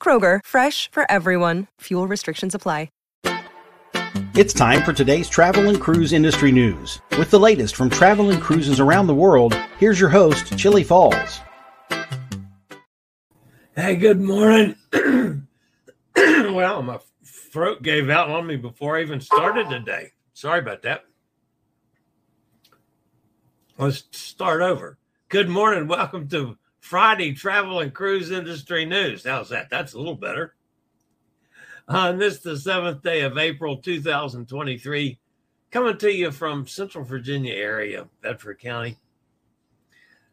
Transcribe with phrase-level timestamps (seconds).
[0.00, 1.66] Kroger, fresh for everyone.
[1.80, 2.90] Fuel restrictions apply.
[4.36, 7.00] It's time for today's travel and cruise industry news.
[7.16, 11.40] With the latest from travel and cruises around the world, here's your host, Chillie Falls.
[13.74, 14.76] Hey, good morning.
[16.14, 20.12] well, my throat gave out on me before I even started today.
[20.34, 21.06] Sorry about that.
[23.78, 24.98] Let's start over.
[25.30, 25.88] Good morning.
[25.88, 29.24] Welcome to Friday Travel and Cruise Industry News.
[29.24, 29.68] How's that?
[29.68, 30.54] That's a little better.
[31.88, 35.18] On this, the seventh day of April 2023,
[35.72, 38.98] coming to you from Central Virginia area, Bedford County.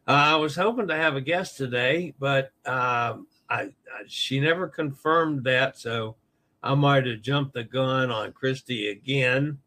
[0.06, 4.68] Uh, I was hoping to have a guest today, but um, I, I, she never
[4.68, 6.14] confirmed that, so
[6.62, 9.58] I might have jumped the gun on Kristy again.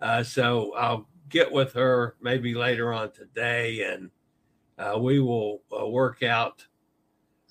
[0.00, 4.12] Uh, so I'll get with her maybe later on today, and
[4.80, 6.64] uh, we will uh, work out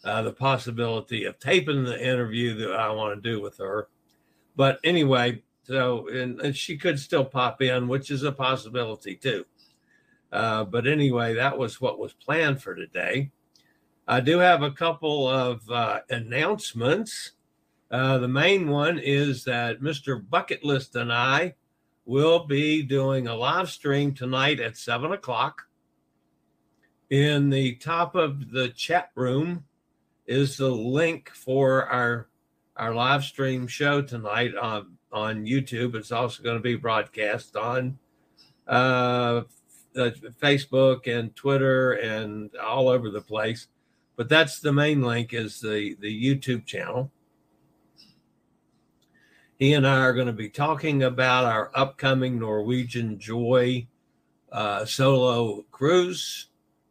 [0.03, 3.87] uh, the possibility of taping the interview that I want to do with her.
[4.55, 9.45] But anyway, so and, and she could still pop in, which is a possibility too.
[10.31, 13.31] Uh, but anyway, that was what was planned for today.
[14.07, 17.33] I do have a couple of uh, announcements.
[17.91, 20.27] Uh, the main one is that Mr.
[20.27, 21.55] Bucket List and I
[22.05, 25.68] will be doing a live stream tonight at seven o'clock.
[27.09, 29.65] In the top of the chat room
[30.27, 32.27] is the link for our
[32.75, 35.95] our live stream show tonight on on YouTube.
[35.95, 37.97] It's also going to be broadcast on
[38.67, 39.41] uh,
[39.95, 43.67] Facebook and Twitter and all over the place.
[44.15, 47.11] But that's the main link is the the YouTube channel.
[49.57, 53.87] He and I are going to be talking about our upcoming Norwegian Joy
[54.51, 56.48] uh, solo cruise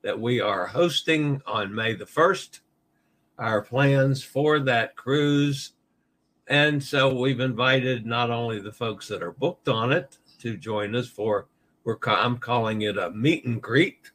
[0.09, 2.61] that we are hosting on May the 1st
[3.39, 5.73] our plans for that cruise.
[6.47, 10.97] And so we've invited not only the folks that are booked on it to join
[10.97, 11.49] us for,
[11.85, 14.11] we're, I'm calling it a meet and greet,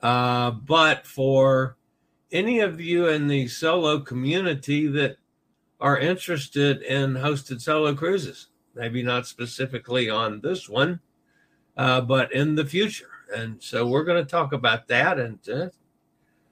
[0.00, 1.76] uh, but for
[2.30, 5.16] any of you in the solo community that
[5.80, 8.46] are interested in hosted solo cruises,
[8.76, 11.00] maybe not specifically on this one,
[11.76, 13.15] uh, but in the future.
[13.34, 15.68] And so we're going to talk about that and uh,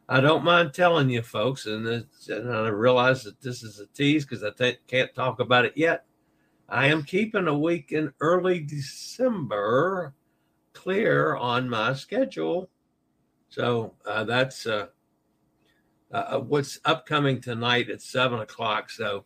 [0.09, 4.27] I don't mind telling you, folks, and, and I realize that this is a tease
[4.27, 6.05] because I can't talk about it yet.
[6.69, 10.15] I am keeping a week in early December
[10.75, 12.69] clear on my schedule.
[13.49, 14.89] So uh, that's uh,
[16.13, 18.91] uh, what's upcoming tonight at seven o'clock.
[18.91, 19.25] So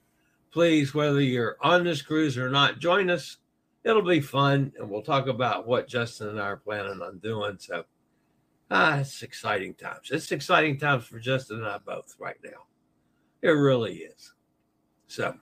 [0.52, 3.38] please, whether you're on this cruise or not, join us.
[3.84, 7.56] It'll be fun, and we'll talk about what Justin and I are planning on doing.
[7.58, 7.84] So
[8.70, 10.10] Ah, it's exciting times.
[10.10, 12.66] It's exciting times for Justin and I both right now.
[13.40, 14.34] It really is.
[15.06, 15.34] So,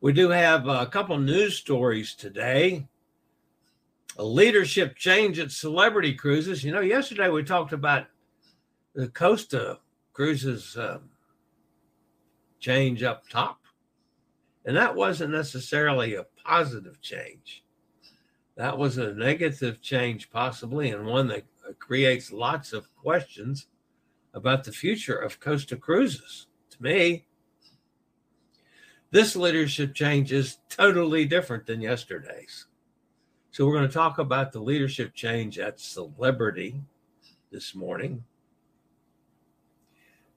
[0.00, 2.86] we do have a couple news stories today.
[4.18, 6.62] A leadership change at Celebrity Cruises.
[6.62, 8.06] You know, yesterday we talked about
[8.94, 9.78] the Costa
[10.12, 11.08] Cruises um,
[12.60, 13.61] change up top,
[14.64, 17.62] and that wasn't necessarily a positive change
[18.56, 23.66] that was a negative change, possibly, and one that uh, creates lots of questions
[24.34, 26.46] about the future of Costa Cruises.
[26.70, 27.26] To me,
[29.10, 32.66] this leadership change is totally different than yesterday's.
[33.50, 36.80] So, we're going to talk about the leadership change at Celebrity
[37.50, 38.24] this morning.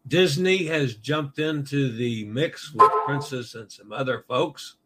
[0.07, 4.77] Disney has jumped into the mix with Princess and some other folks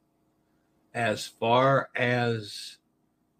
[0.93, 2.77] as far as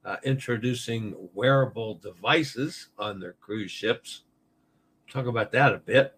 [0.04, 4.24] uh, introducing wearable devices on their cruise ships.
[5.10, 6.16] Talk about that a bit.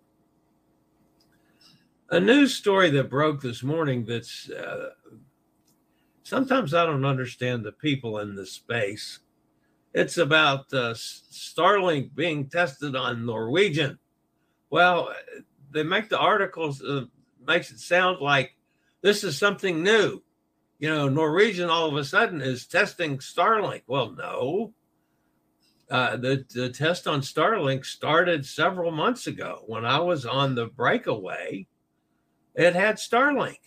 [2.09, 4.89] A news story that broke this morning that's uh,
[6.23, 9.19] sometimes I don't understand the people in this space.
[9.93, 13.99] It's about uh, Starlink being tested on Norwegian.
[14.69, 15.13] Well,
[15.71, 17.05] they make the articles uh,
[17.45, 18.55] makes it sound like
[19.01, 20.21] this is something new.
[20.79, 23.83] You know, Norwegian all of a sudden is testing Starlink.
[23.87, 24.73] Well, no.
[25.89, 30.67] Uh, the the test on Starlink started several months ago when I was on the
[30.67, 31.67] breakaway.
[32.55, 33.59] It had Starlink,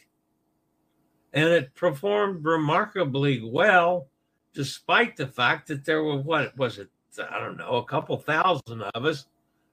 [1.32, 4.08] and it performed remarkably well,
[4.54, 6.88] despite the fact that there were what was it?
[7.30, 9.26] I don't know, a couple thousand of us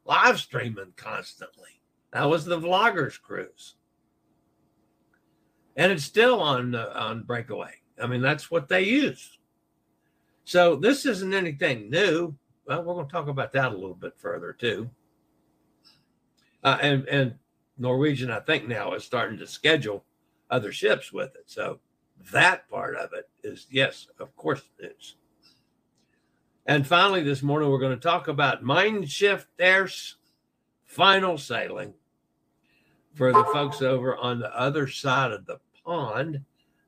[0.06, 1.81] live streaming constantly.
[2.14, 3.76] That was the vloggers cruise.
[5.76, 7.74] And it's still on uh, on breakaway.
[8.02, 9.38] I mean, that's what they use.
[10.44, 12.36] So this isn't anything new.
[12.66, 14.90] Well, we're going to talk about that a little bit further too.
[16.64, 17.36] Uh, and and
[17.78, 20.04] Norwegian, I think now is starting to schedule
[20.50, 21.44] other ships with it.
[21.46, 21.80] So
[22.32, 25.16] that part of it is yes, of course it is.
[26.66, 30.18] And finally, this morning we're going to talk about Mein Schiff Herz
[30.86, 31.94] final sailing
[33.14, 36.44] for the folks over on the other side of the pond.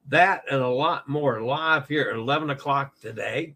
[0.10, 3.56] That and a lot more live here at 11 o'clock today.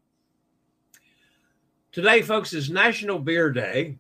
[1.92, 3.98] Today, folks, is National Beer Day.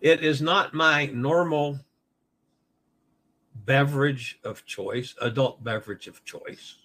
[0.00, 1.78] It is not my normal
[3.54, 6.76] beverage of choice, adult beverage of choice.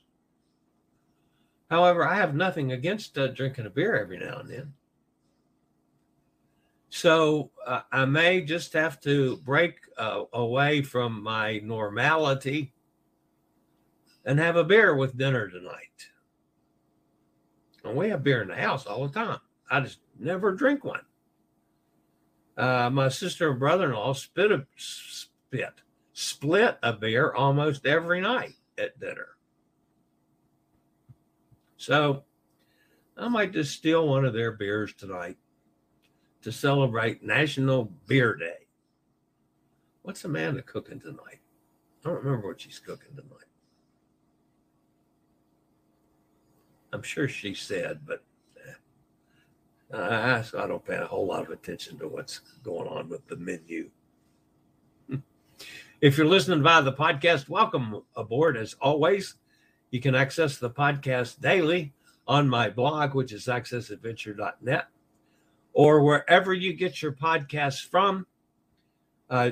[1.70, 4.74] However, I have nothing against uh, drinking a beer every now and then.
[6.96, 12.74] So uh, I may just have to break uh, away from my normality
[14.24, 16.08] and have a beer with dinner tonight.
[17.84, 19.40] And we have beer in the house all the time.
[19.70, 21.02] I just never drink one.
[22.56, 25.74] Uh, my sister and brother-in-law spit a spit
[26.14, 29.36] split a beer almost every night at dinner.
[31.76, 32.24] So
[33.18, 35.36] I might just steal one of their beers tonight
[36.46, 38.68] to celebrate National Beer Day.
[40.04, 41.40] What's Amanda cooking tonight?
[41.42, 43.50] I don't remember what she's cooking tonight.
[46.94, 48.24] I'm sure she said, but
[49.92, 53.26] uh, I, I don't pay a whole lot of attention to what's going on with
[53.26, 53.90] the menu.
[56.00, 59.34] If you're listening via the podcast, welcome aboard as always.
[59.90, 61.96] You can access the podcast daily
[62.28, 64.90] on my blog, which is accessadventure.net
[65.76, 68.26] or wherever you get your podcasts from.
[69.30, 69.52] Uh,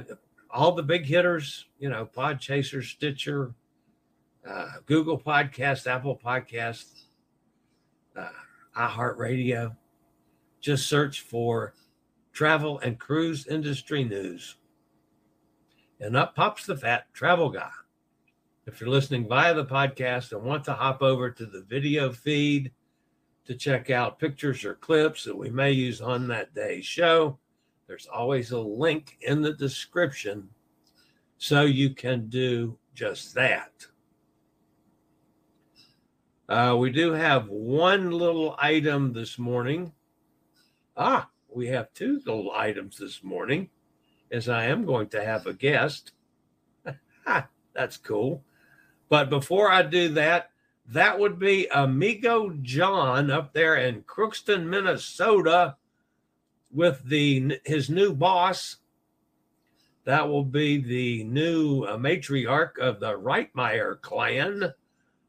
[0.50, 3.54] all the big hitters, you know, Podchaser, Stitcher,
[4.48, 6.86] uh, Google Podcast, Apple Podcast,
[8.16, 8.30] uh,
[8.78, 9.76] iHeartRadio.
[10.62, 11.74] Just search for
[12.32, 14.56] travel and cruise industry news.
[16.00, 17.70] And up pops the fat travel guy.
[18.66, 22.72] If you're listening via the podcast and want to hop over to the video feed,
[23.46, 27.38] to check out pictures or clips that we may use on that day's show.
[27.88, 30.50] There's always a link in the description
[31.38, 33.86] so you can do just that.
[36.48, 39.92] Uh, we do have one little item this morning.
[40.96, 43.70] Ah, we have two little items this morning,
[44.32, 46.12] as I am going to have a guest.
[47.74, 48.44] That's cool.
[49.10, 50.52] But before I do that,
[50.88, 55.78] that would be Amigo John up there in Crookston, Minnesota,
[56.72, 58.78] with the his new boss.
[60.06, 64.74] That will be the new uh, matriarch of the Reitmeyer clan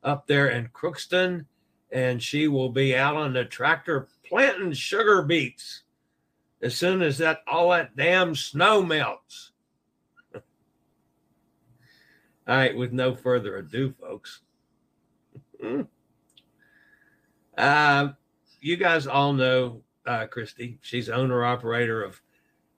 [0.03, 1.47] up there in Crookston,
[1.93, 5.85] and she will be out on the tractor planting sugar beets
[6.61, 9.53] as soon as that all that damn snow melts.
[10.35, 10.43] all
[12.49, 14.41] right, with no further ado, folks.
[15.65, 15.89] Mm.
[17.57, 18.09] Uh,
[18.61, 20.79] you guys all know uh, Kristy.
[20.83, 22.21] She's owner operator of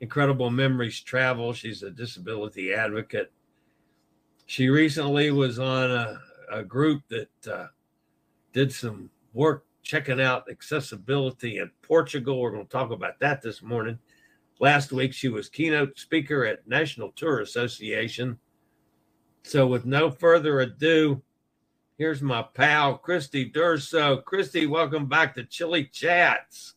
[0.00, 1.52] Incredible Memories Travel.
[1.52, 3.32] She's a disability advocate.
[4.46, 6.20] She recently was on a,
[6.52, 7.66] a group that uh,
[8.52, 12.40] did some work checking out accessibility in Portugal.
[12.40, 13.98] We're going to talk about that this morning.
[14.60, 18.38] Last week, she was keynote speaker at National Tour Association
[19.42, 21.22] So, with no further ado,
[21.96, 24.22] here's my pal, Kristy Durso.
[24.22, 26.74] Kristy, welcome back to Chillie Chats.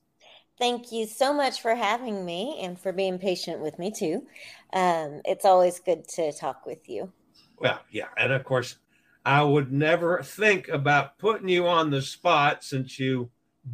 [0.57, 4.25] Thank you so much for having me and for being patient with me, too.
[4.73, 7.11] Um, it's always good to talk with you.
[7.57, 8.07] Well, yeah.
[8.17, 8.77] And of course,
[9.25, 13.29] I would never think about putting you on the spot since you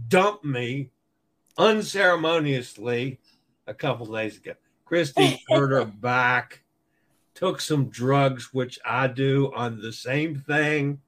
[0.07, 0.91] dumped me
[1.57, 3.19] unceremoniously
[3.67, 4.53] a couple days ago.
[4.87, 6.63] Kristy hurt her back,
[7.33, 11.01] took some drugs, which I do on the same thing,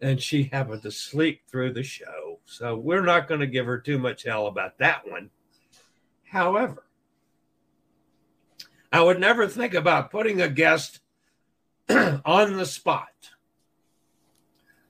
[0.00, 2.38] and she happened to sleep through the show.
[2.44, 5.30] So we're not going to give her too much hell about that one.
[6.24, 6.84] However,
[8.92, 11.00] I would never think about putting a guest
[11.88, 13.08] on the spot.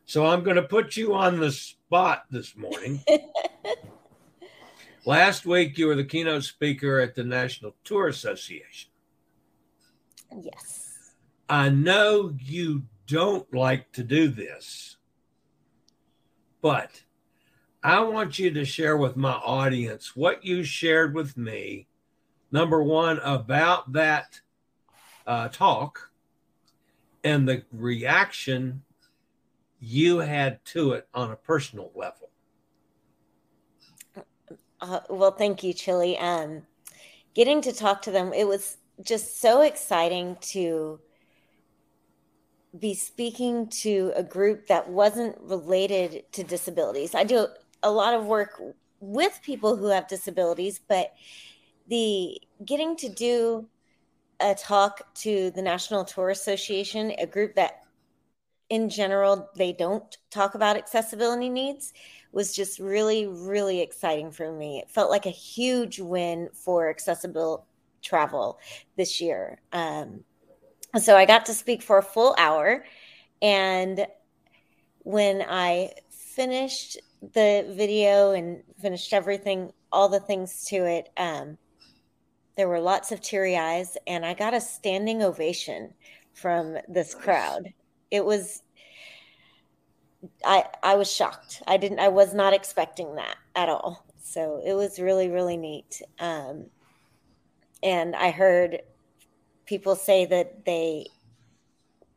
[0.04, 3.02] So I'm going to put you on the spot this morning.
[5.06, 8.90] Last week, you were the keynote speaker at the National Tour Association.
[10.38, 11.14] Yes.
[11.49, 14.93] I know you don't like to do this,
[16.64, 17.02] but
[17.83, 21.88] I want you to share with my audience what you shared with me.
[22.50, 24.40] Number one, about that
[25.26, 26.11] uh, talk
[27.23, 28.83] and the reaction
[29.78, 32.30] you had to it on a personal level.
[34.80, 36.16] Uh, well, thank you, Chillie.
[36.16, 36.62] Um,
[37.35, 40.99] getting to talk to them, it was just so exciting to
[42.78, 47.14] be speaking to a group that wasn't related to disabilities.
[47.14, 47.47] I do
[47.83, 48.61] a lot of work
[49.00, 51.12] with people who have disabilities, but
[51.88, 53.69] the getting to do
[54.40, 57.83] a talk to the National Tour Association, a group that
[58.71, 61.93] in general they don't talk about accessibility needs
[62.33, 64.81] was just really, really exciting for me.
[64.81, 67.66] It felt like a huge win for accessible
[68.02, 68.59] travel
[68.97, 69.61] this year.
[69.73, 70.25] Um,
[70.98, 72.84] so I got to speak for a full hour.
[73.42, 74.06] And
[75.00, 81.58] when I finished the video and finished everything, all the things to it, um,
[82.56, 85.92] there were lots of teary eyes, and I got a standing ovation
[86.34, 87.72] from this crowd.
[88.10, 88.62] It was
[90.44, 91.62] I I was shocked.
[91.66, 94.06] I didn't I was not expecting that at all.
[94.22, 96.00] So it was really really neat.
[96.18, 96.66] Um,
[97.82, 98.80] and I heard
[99.66, 101.06] people say that they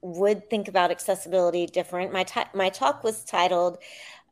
[0.02, 2.14] would think about accessibility different.
[2.14, 3.78] My t- my talk was titled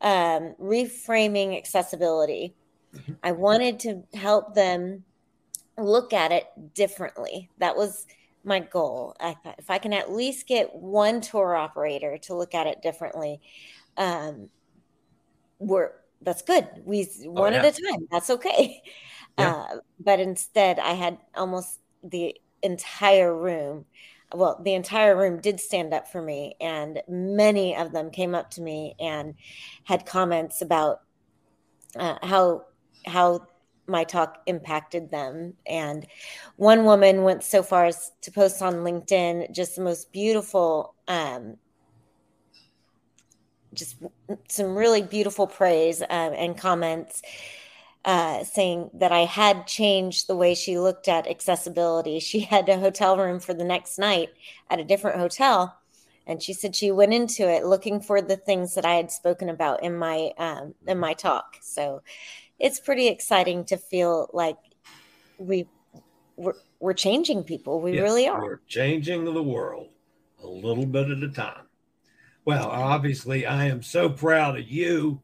[0.02, 2.56] um, "Reframing Accessibility."
[2.94, 3.14] Mm-hmm.
[3.24, 5.04] I wanted to help them
[5.78, 7.50] look at it differently.
[7.58, 8.06] That was
[8.44, 9.16] my goal.
[9.20, 12.82] I thought if I can at least get one tour operator to look at it
[12.82, 13.42] differently,
[13.98, 14.50] um,
[15.60, 15.92] we're
[16.22, 16.68] that's good.
[16.84, 17.60] We oh, one yeah.
[17.60, 18.08] at a time.
[18.12, 18.82] That's okay.
[19.38, 19.52] Yeah.
[19.52, 23.86] Uh, but instead, I had almost the entire room.
[24.34, 28.50] Well, the entire room did stand up for me, and many of them came up
[28.52, 29.36] to me and
[29.84, 31.02] had comments about
[31.96, 32.66] uh, how
[33.06, 33.48] how
[33.88, 35.54] my talk impacted them.
[35.66, 36.08] And
[36.56, 41.58] one woman went so far as to post on LinkedIn just the most beautiful, um,
[43.74, 43.98] just
[44.50, 47.22] some really beautiful praise uh, and comments.
[48.06, 52.20] Uh, saying that I had changed the way she looked at accessibility.
[52.30, 54.30] She had a hotel room for the next night
[54.70, 55.76] at a different hotel,
[56.28, 59.50] and she said she went into it looking for the things that I had spoken
[59.50, 61.58] about in my um, in my talk.
[61.62, 62.04] So,
[62.60, 64.58] it's pretty exciting to feel like
[65.40, 65.68] we
[66.38, 67.82] we're, we're changing people.
[67.82, 68.42] We yes, really are.
[68.42, 69.90] We're changing the world
[70.44, 71.66] a little bit at a time.
[72.46, 75.22] Well, obviously, I am so proud of you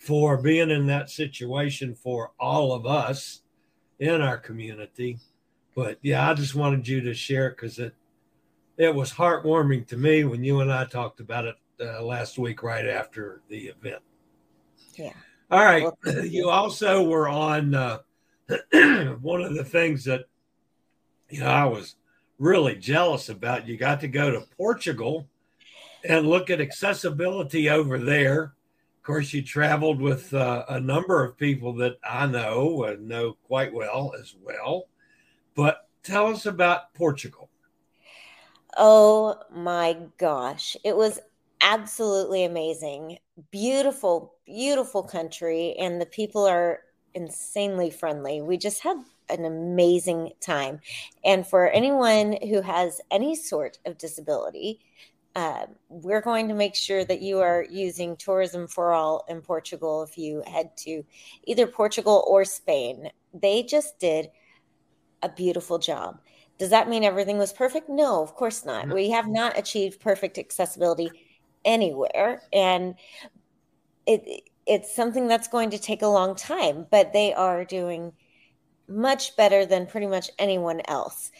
[0.00, 3.42] for being in that situation for all of us
[3.98, 5.18] in our community.
[5.76, 7.94] But yeah, I just wanted you to share it because it
[8.78, 12.62] it was heartwarming to me when you and I talked about it uh, last week,
[12.62, 14.02] right after the event.
[14.94, 15.12] Yeah.
[15.50, 15.86] All right.
[16.24, 17.98] You also were on uh,
[19.20, 20.24] one of the things that
[21.28, 21.96] you know I was
[22.38, 23.68] really jealous about.
[23.68, 25.28] You got to go to Portugal
[26.08, 28.54] and look at accessibility over there.
[29.10, 33.74] Course, you traveled with uh, a number of people that I know and know quite
[33.74, 34.84] well as well.
[35.56, 37.50] But tell us about Portugal.
[38.76, 40.76] Oh my gosh.
[40.84, 41.18] It was
[41.60, 43.18] absolutely amazing.
[43.50, 45.74] Beautiful, beautiful country.
[45.76, 46.78] And the people are
[47.12, 48.40] insanely friendly.
[48.40, 48.98] We just had
[49.28, 50.78] an amazing time.
[51.24, 54.78] And for anyone who has any sort of disability,
[55.36, 60.02] uh, we're going to make sure that you are using Tourism for All in Portugal
[60.02, 61.04] if you head to
[61.44, 63.10] either Portugal or Spain.
[63.32, 64.28] They just did
[65.22, 66.20] a beautiful job.
[66.58, 67.88] Does that mean everything was perfect?
[67.88, 68.92] No, of course not.
[68.92, 71.10] We have not achieved perfect accessibility
[71.64, 72.96] anywhere, and
[74.06, 76.86] it it's something that's going to take a long time.
[76.90, 78.12] But they are doing
[78.88, 81.30] much better than pretty much anyone else.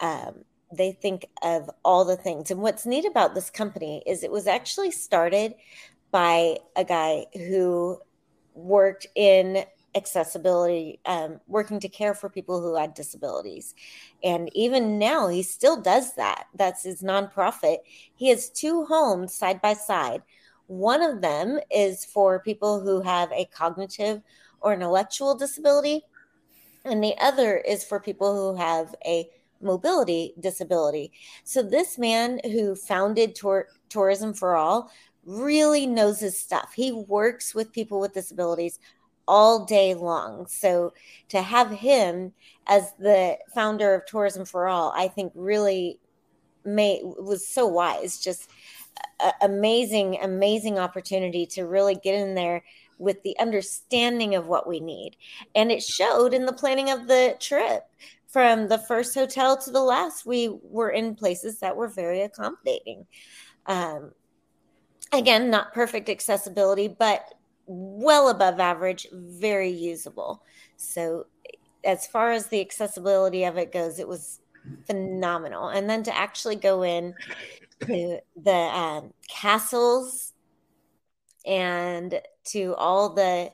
[0.00, 4.30] Um, they think of all the things, and what's neat about this company is it
[4.30, 5.54] was actually started
[6.10, 7.98] by a guy who
[8.54, 13.74] worked in accessibility, um, working to care for people who had disabilities.
[14.22, 16.46] And even now, he still does that.
[16.54, 17.78] That's his nonprofit.
[18.14, 20.22] He has two homes side by side.
[20.68, 24.22] One of them is for people who have a cognitive
[24.60, 26.02] or intellectual disability,
[26.84, 29.28] and the other is for people who have a
[29.60, 31.12] mobility disability.
[31.44, 34.90] So, this man who founded Tour- Tourism for All
[35.24, 36.72] really knows his stuff.
[36.74, 38.78] He works with people with disabilities
[39.30, 40.44] all day long.
[40.48, 40.92] So
[41.28, 42.32] to have him
[42.66, 46.00] as the founder of Tourism for All, I think really
[46.64, 48.18] made was so wise.
[48.18, 48.50] Just
[49.20, 52.64] a, amazing, amazing opportunity to really get in there
[52.98, 55.16] with the understanding of what we need.
[55.54, 57.84] And it showed in the planning of the trip.
[58.32, 63.06] From the first hotel to the last, we were in places that were very accommodating.
[63.66, 64.12] Um,
[65.12, 67.24] again, not perfect accessibility, but
[67.66, 70.44] well above average, very usable.
[70.76, 71.26] So,
[71.82, 74.40] as far as the accessibility of it goes, it was
[74.86, 75.68] phenomenal.
[75.68, 77.14] And then to actually go in
[77.86, 80.32] to the um, castles
[81.46, 83.50] and to all the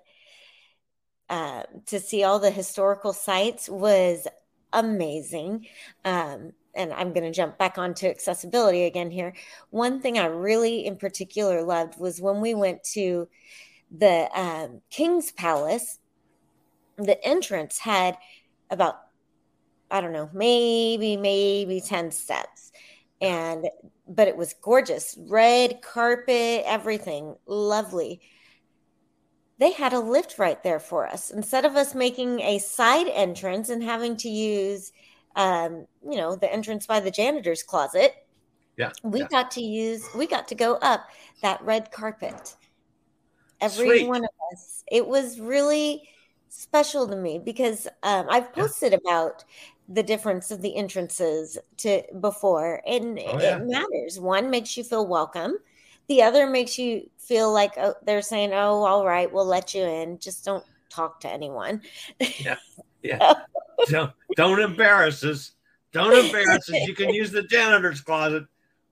[1.28, 4.28] uh, to see all the historical sites was
[4.72, 5.66] amazing.
[6.04, 9.32] Um, and I'm going to jump back onto accessibility again here.
[9.70, 13.28] One thing I really, in particular, loved was when we went to
[13.90, 15.98] the um, King's Palace,
[16.96, 18.18] the entrance had
[18.70, 18.96] about,
[19.90, 22.72] I don't know, maybe, maybe 10 steps.
[23.20, 23.66] And,
[24.06, 28.20] but it was gorgeous red carpet, everything lovely.
[29.58, 31.30] They had a lift right there for us.
[31.30, 34.92] Instead of us making a side entrance and having to use,
[35.34, 38.14] um, you know, the entrance by the janitor's closet,
[38.76, 38.92] Yeah.
[39.02, 39.28] we yeah.
[39.28, 41.08] got to use, we got to go up
[41.42, 42.54] that red carpet
[43.60, 44.08] every Sweet.
[44.08, 44.84] one of us.
[44.90, 46.08] It was really
[46.50, 48.62] special to me because um, I've Yeah.
[48.62, 49.44] posted about
[49.88, 53.56] the difference of the entrances to before, and Oh, yeah.
[53.58, 54.18] it matters.
[54.20, 55.58] One makes you feel welcome.
[56.08, 59.82] The other makes you feel like oh, they're saying, "Oh, all right, we'll let you
[59.82, 60.18] in.
[60.18, 61.82] Just don't talk to anyone."
[62.38, 62.56] Yeah.
[63.02, 63.34] Yeah.
[63.88, 65.52] don't don't embarrass us.
[65.92, 66.88] Don't embarrass us.
[66.88, 68.46] You can use the janitor's closet.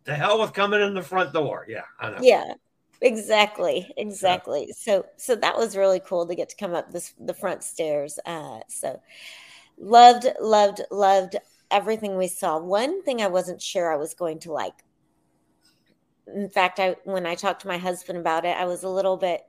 [0.04, 1.66] To hell with coming in the front door.
[1.68, 2.18] Yeah, I know.
[2.20, 2.54] yeah
[3.00, 7.34] exactly exactly so so that was really cool to get to come up this the
[7.34, 8.98] front stairs uh so
[9.76, 11.36] loved loved loved
[11.70, 14.83] everything we saw one thing i wasn't sure i was going to like
[16.26, 19.16] in fact i when i talked to my husband about it i was a little
[19.16, 19.42] bit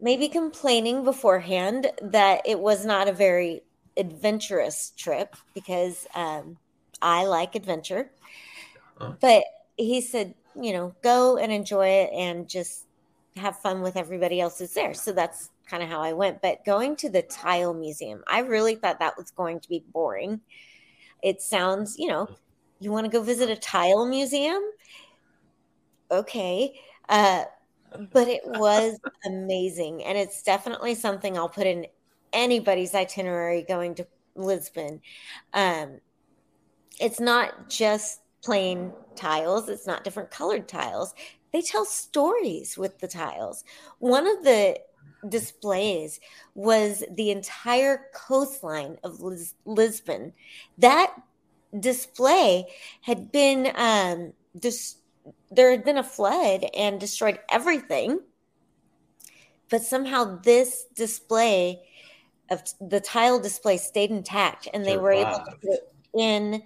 [0.00, 3.62] maybe complaining beforehand that it was not a very
[3.96, 6.56] adventurous trip because um
[7.00, 8.10] i like adventure
[9.00, 9.16] Uh-huh.
[9.20, 9.44] but
[9.76, 12.84] he said you know, go and enjoy it and just
[13.36, 14.92] have fun with everybody else who's there.
[14.92, 16.42] So that's kind of how I went.
[16.42, 20.42] But going to the tile museum, I really thought that was going to be boring.
[21.22, 22.30] It sounds, you know,
[22.80, 24.62] you want to go visit a tile museum?
[26.12, 26.80] Okay.
[27.08, 27.44] Uh,
[28.12, 30.04] but it was amazing.
[30.04, 31.86] And it's definitely something I'll put in
[32.32, 35.00] anybody's itinerary going to Lisbon.
[35.52, 36.00] Um,
[37.00, 41.14] it's not just plain tiles, it's not different colored tiles.
[41.52, 43.64] They tell stories with the tiles.
[43.98, 44.78] One of the
[45.28, 46.18] displays
[46.54, 50.32] was the entire coastline of Lis- Lisbon.
[50.78, 51.14] That
[51.78, 52.66] display
[53.02, 54.96] had been um dis-
[55.50, 58.20] there had been a flood and destroyed everything.
[59.70, 61.82] But somehow this display
[62.50, 66.62] of the tile display stayed intact and they were able to put it in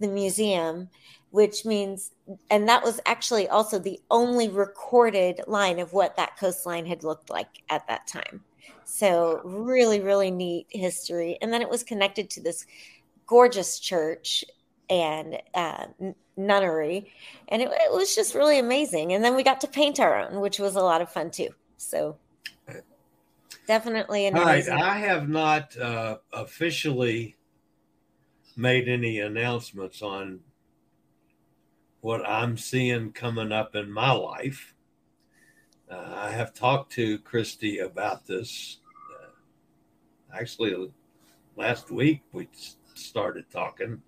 [0.00, 0.88] the museum
[1.30, 2.12] which means
[2.50, 7.30] and that was actually also the only recorded line of what that coastline had looked
[7.30, 8.42] like at that time
[8.84, 12.66] so really really neat history and then it was connected to this
[13.26, 14.44] gorgeous church
[14.90, 15.86] and uh,
[16.36, 17.12] nunnery
[17.48, 20.40] and it, it was just really amazing and then we got to paint our own
[20.40, 22.16] which was a lot of fun too so
[23.66, 24.68] definitely All right.
[24.68, 27.36] I have not uh, officially
[28.56, 30.40] made any announcements on
[32.00, 34.74] what I'm seeing coming up in my life.
[35.90, 38.78] Uh, I have talked to Kristy about this.
[39.10, 40.92] Uh, actually,
[41.56, 42.48] last week we
[42.94, 44.02] started talking.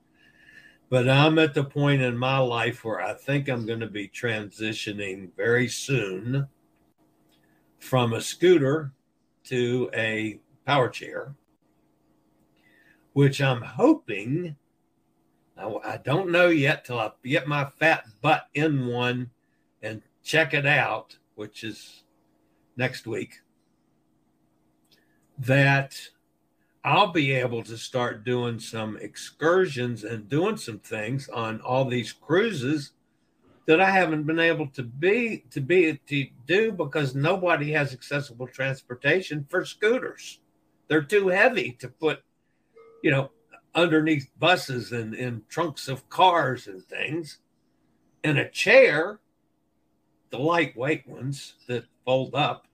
[0.89, 4.09] But I'm at the point in my life where I think I'm going to be
[4.09, 6.47] transitioning very soon
[7.79, 8.93] from a scooter
[9.45, 11.35] to a power chair,
[13.15, 14.57] which I'm hoping.
[15.59, 19.31] I don't know yet till I get my fat butt in one
[19.83, 22.05] and check it out, which is
[22.77, 23.41] next week.
[25.39, 25.99] That
[26.87, 32.13] I'll be able to start doing some excursions and doing some things on all these
[32.13, 32.93] cruises
[33.67, 38.47] that I haven't been able to be to be to do because nobody has accessible
[38.47, 40.39] transportation for scooters.
[40.87, 42.23] They're too heavy to put,
[43.03, 43.33] you know,
[43.75, 47.39] underneath buses and in trunks of cars and things.
[48.23, 49.19] And a chair,
[50.31, 52.69] the lightweight ones that fold up,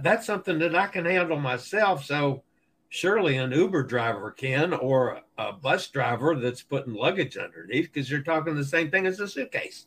[0.00, 2.04] that's something that I can handle myself.
[2.04, 2.42] So
[2.88, 8.22] surely an Uber driver can, or a bus driver that's putting luggage underneath, because you're
[8.22, 9.86] talking the same thing as a suitcase.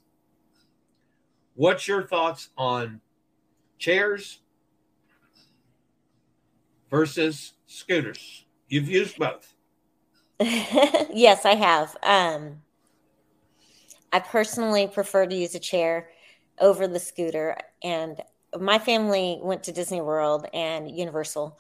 [1.56, 3.02] What's your thoughts on
[3.78, 4.40] chairs
[6.90, 8.46] versus scooters?
[8.70, 9.54] You've used both.
[10.40, 11.96] yes, I have.
[12.02, 12.62] Um,
[14.12, 16.10] I personally prefer to use a chair
[16.60, 18.22] over the scooter, and
[18.60, 21.60] my family went to Disney World and Universal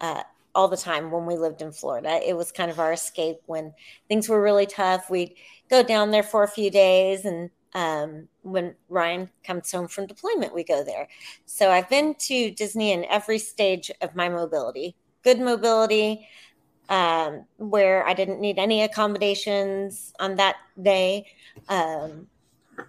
[0.00, 0.22] uh,
[0.54, 2.20] all the time when we lived in Florida.
[2.26, 3.72] It was kind of our escape when
[4.08, 5.10] things were really tough.
[5.10, 5.34] We'd
[5.68, 10.54] go down there for a few days, and um, when Ryan comes home from deployment,
[10.54, 11.08] we go there.
[11.46, 16.28] So I've been to Disney in every stage of my mobility good mobility,
[16.88, 21.26] um, where I didn't need any accommodations on that day.
[21.68, 22.28] Um,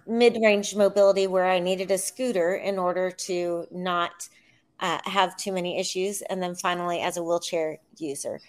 [0.06, 4.28] mid-range mobility where I needed a scooter in order to not
[4.80, 8.40] uh, have too many issues, and then finally as a wheelchair user.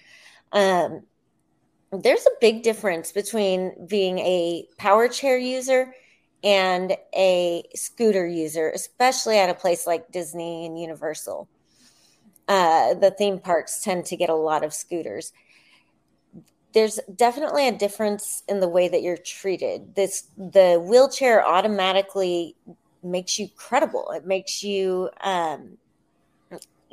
[0.52, 1.04] Um,
[1.92, 5.94] there's a big difference between being a power chair user
[6.44, 11.48] and a scooter user, especially at a place like Disney and Universal.
[12.48, 15.34] Uh, the theme parks tend to get a lot of scooters
[16.74, 19.96] there's definitely a difference in the way that you're treated.
[19.96, 22.56] This the wheelchair automatically
[23.04, 24.12] makes you credible.
[24.12, 25.78] It makes you um,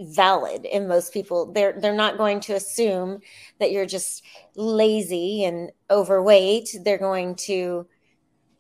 [0.01, 1.53] valid in most people.
[1.53, 3.21] They're they're not going to assume
[3.59, 4.23] that you're just
[4.55, 6.77] lazy and overweight.
[6.85, 7.87] They're going to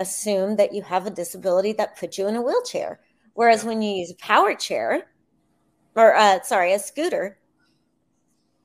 [0.00, 3.00] assume that you have a disability that puts you in a wheelchair.
[3.34, 5.06] Whereas when you use a power chair,
[5.94, 7.38] or uh, sorry, a scooter,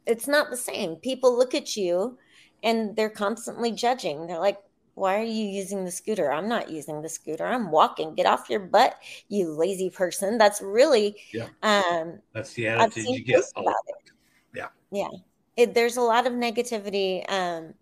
[0.06, 0.96] it's not the same.
[0.96, 2.18] People look at you
[2.63, 4.28] and they're constantly judging.
[4.28, 4.60] They're like,
[5.00, 6.32] why are you using the scooter?
[6.32, 7.45] I'm not using the scooter.
[7.45, 8.15] I'm walking.
[8.15, 8.98] Get off your butt,
[9.30, 10.38] you lazy person.
[10.38, 11.48] That's really yeah.
[11.63, 13.43] Um, That's the attitude you get.
[13.56, 14.12] About it.
[14.54, 15.08] Yeah, yeah.
[15.56, 17.74] It, there's a lot of negativity um,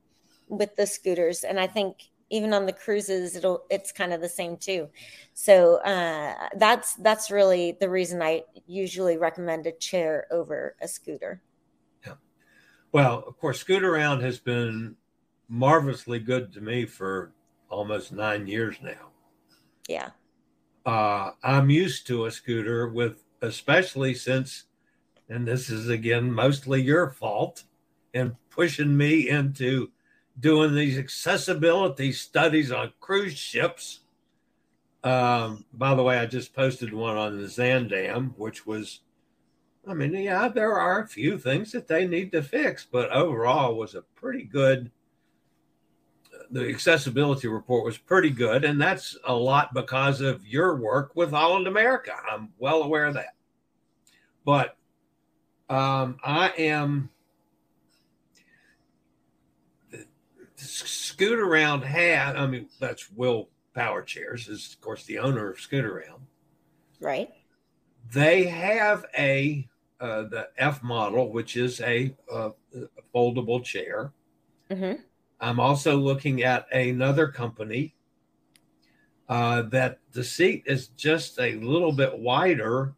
[0.47, 4.29] with the scooters, and I think even on the cruises, it'll it's kind of the
[4.29, 4.87] same too.
[5.33, 11.41] So uh, that's that's really the reason I usually recommend a chair over a scooter.
[12.97, 14.95] Well, of course, Scootaround has been
[15.47, 17.31] marvelously good to me for
[17.69, 19.11] almost nine years now.
[19.87, 20.09] Yeah.
[20.83, 24.63] Uh, I'm used to a scooter with, especially since,
[25.29, 27.65] and this is again mostly your fault,
[28.15, 29.91] and pushing me into
[30.39, 33.99] doing these accessibility studies on cruise ships.
[35.03, 39.01] Um, by the way, I just posted one on the Zaandam, which was
[39.87, 43.75] I mean, yeah, there are a few things that they need to fix, but overall
[43.75, 44.91] was a pretty good.
[46.51, 51.31] The accessibility report was pretty good, and that's a lot because of your work with
[51.31, 52.13] Holland America.
[52.29, 53.35] I'm well aware of that.
[54.45, 54.77] But
[55.69, 57.09] um, I am
[60.57, 62.35] Scootaround had.
[62.35, 66.21] I mean, that's WHILL Power Chairs is of course the owner of Scootaround.
[66.99, 67.29] Right.
[68.11, 69.67] They have a
[69.99, 72.51] uh, the F model, which is a, a
[73.13, 74.13] foldable chair.
[74.69, 75.01] Mm-hmm.
[75.39, 77.95] I'm also looking at another company
[79.29, 82.95] uh, that the seat is just a little bit wider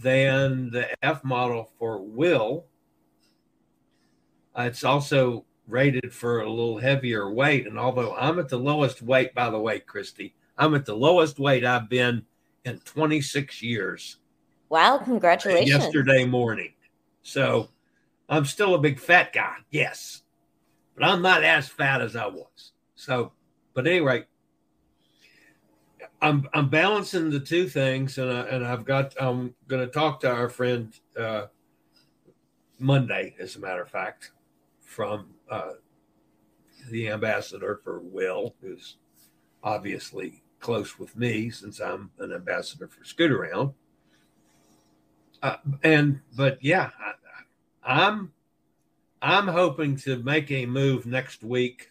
[0.00, 2.66] than the F model for WHILL.
[4.56, 7.66] Uh, it's also rated for a little heavier weight.
[7.66, 11.38] And although I'm at the lowest weight, by the way, Kristy, I'm at the lowest
[11.38, 12.24] weight I've been
[12.64, 14.16] in 26 years.
[14.70, 15.68] Wow, congratulations.
[15.68, 16.72] Yesterday morning.
[17.22, 17.68] So
[18.28, 20.22] I'm still a big fat guy, yes,
[20.94, 22.72] but I'm not as fat as I was.
[22.94, 23.32] So,
[23.74, 24.26] but anyway,
[26.22, 30.20] I'm I'm balancing the two things, and I, and I've got I'm going to talk
[30.20, 31.46] to our friend uh,
[32.78, 34.30] Monday, as a matter of fact,
[34.80, 35.72] from uh,
[36.90, 38.98] the ambassador for WHILL, who's
[39.64, 43.74] obviously close with me since I'm an ambassador for Scootaround.
[45.42, 46.90] Uh, and but yeah,
[47.84, 48.32] I, I'm
[49.22, 51.90] I'm hoping to make a move next week,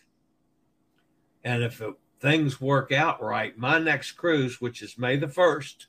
[1.43, 5.87] and if it, things work out right, my next cruise, which is May the first,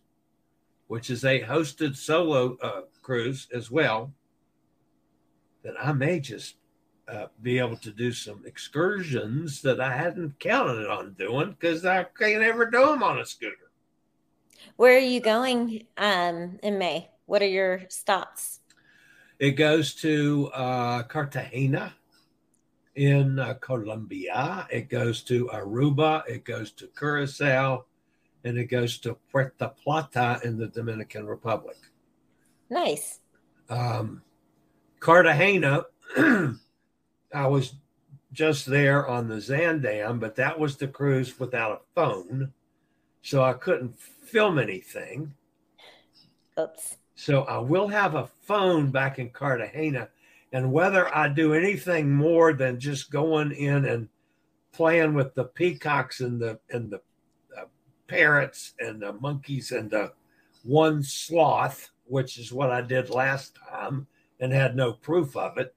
[0.86, 4.12] which is a hosted solo uh, cruise as well,
[5.62, 6.56] that I may just
[7.08, 12.04] uh, be able to do some excursions that I hadn't counted on doing because I
[12.04, 13.70] can't ever do them on a scooter.
[14.76, 17.08] Where are you going um, in May?
[17.30, 18.58] What are your stops?
[19.38, 21.94] It goes to uh, Cartagena
[22.96, 24.66] in uh, Colombia.
[24.68, 26.24] It goes to Aruba.
[26.28, 27.84] It goes to Curacao,
[28.42, 31.76] and it goes to Puerto Plata in the Dominican Republic.
[32.68, 33.20] Nice.
[33.68, 34.22] Um,
[34.98, 35.84] Cartagena
[36.18, 37.74] I was
[38.32, 42.52] just there on the Zaandam, but that was the cruise without a phone.
[43.22, 45.34] So I couldn't film anything.
[46.58, 46.96] Oops.
[47.20, 50.08] So I will have a phone back in Cartagena.
[50.54, 54.08] And whether I do anything more than just going in and
[54.72, 57.02] playing with the peacocks and the and the
[57.58, 57.66] uh,
[58.08, 60.12] parrots and the monkeys and the
[60.62, 64.06] one sloth, which is what I did last time
[64.40, 65.74] and had no proof of it,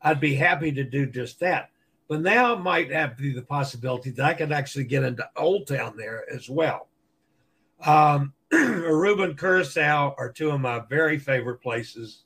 [0.00, 1.68] I'd be happy to do just that.
[2.08, 6.24] But now might have the possibility that I could actually get into Old Town there
[6.32, 6.88] as well.
[7.84, 12.24] Um, Aruba and Curacao are two of my very favorite places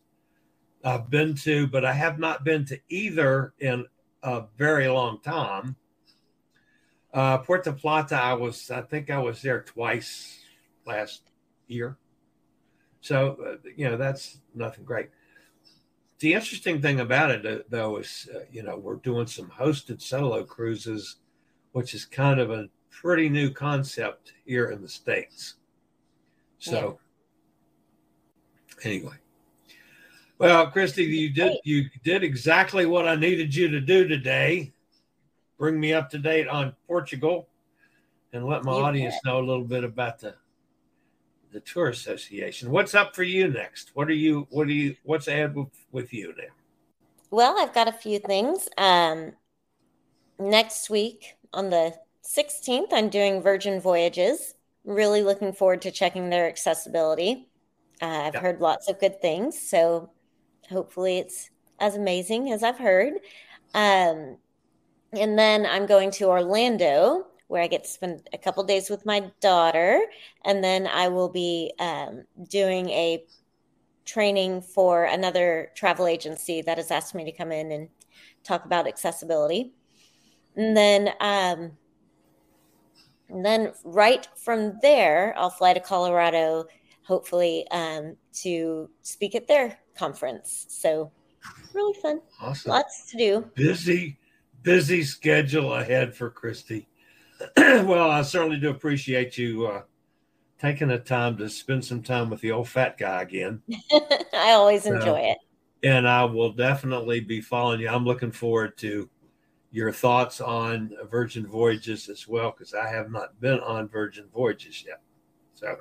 [0.84, 3.86] I've been to, but I have not been to either in
[4.22, 5.76] a very long time.
[7.12, 10.40] Uh, Puerto Plata, I was, I think I was there twice
[10.86, 11.22] last
[11.66, 11.96] year.
[13.00, 15.10] So, uh, you know, that's nothing great
[16.20, 20.00] the interesting thing about it, uh, though, is uh, you know we're doing some hosted
[20.00, 21.16] solo cruises,
[21.72, 25.54] which is kind of a pretty new concept here in the states.
[26.60, 26.98] So,
[28.78, 28.90] yeah.
[28.90, 29.14] anyway,
[30.38, 34.72] well, Kristy, you did you did exactly what I needed you to do today.
[35.58, 37.48] Bring me up to date on Portugal,
[38.32, 39.32] and let my you audience bet.
[39.32, 40.34] know a little bit about the
[41.52, 42.70] the tour association.
[42.70, 43.90] What's up for you next?
[43.94, 44.46] What are you?
[44.50, 44.96] What are you?
[45.02, 46.44] What's ahead with, with you now?
[47.30, 48.68] Well, I've got a few things.
[48.76, 49.32] Um,
[50.38, 51.94] next week on the
[52.24, 54.54] 16th, I'm doing Virgin Voyages.
[54.84, 57.48] Really looking forward to checking their accessibility.
[58.00, 58.40] Uh, I've yeah.
[58.40, 60.10] heard lots of good things, so
[60.68, 63.14] hopefully it's as amazing as I've heard.
[63.74, 64.38] Um,
[65.12, 69.04] and then I'm going to Orlando where I get to spend a couple days with
[69.04, 70.00] my daughter,
[70.44, 73.24] and then I will be um, doing a
[74.04, 77.88] training for another travel agency that has asked me to come in and
[78.44, 79.72] talk about accessibility.
[80.54, 81.72] And then, um,
[83.30, 86.66] and then right from there, I'll fly to Colorado,
[87.02, 90.66] hopefully, um, to speak at their conference.
[90.68, 91.10] So,
[91.72, 92.20] really fun.
[92.40, 92.70] Awesome.
[92.70, 93.50] Lots to do.
[93.54, 94.18] Busy,
[94.62, 96.86] busy schedule ahead for Kristy.
[97.56, 99.82] well, I certainly do appreciate you uh,
[100.60, 103.62] taking the time to spend some time with the old fat guy again.
[104.32, 105.38] I always enjoy uh, it.
[105.82, 107.88] And I will definitely be following you.
[107.88, 109.08] I'm looking forward to
[109.70, 114.84] your thoughts on Virgin Voyages as well, because I have not been on Virgin Voyages
[114.86, 115.00] yet.
[115.54, 115.76] So,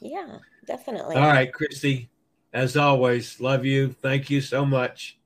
[0.00, 1.16] yeah, definitely.
[1.16, 2.08] All right, Kristy,
[2.52, 3.94] as always, love you.
[4.00, 5.18] Thank you so much.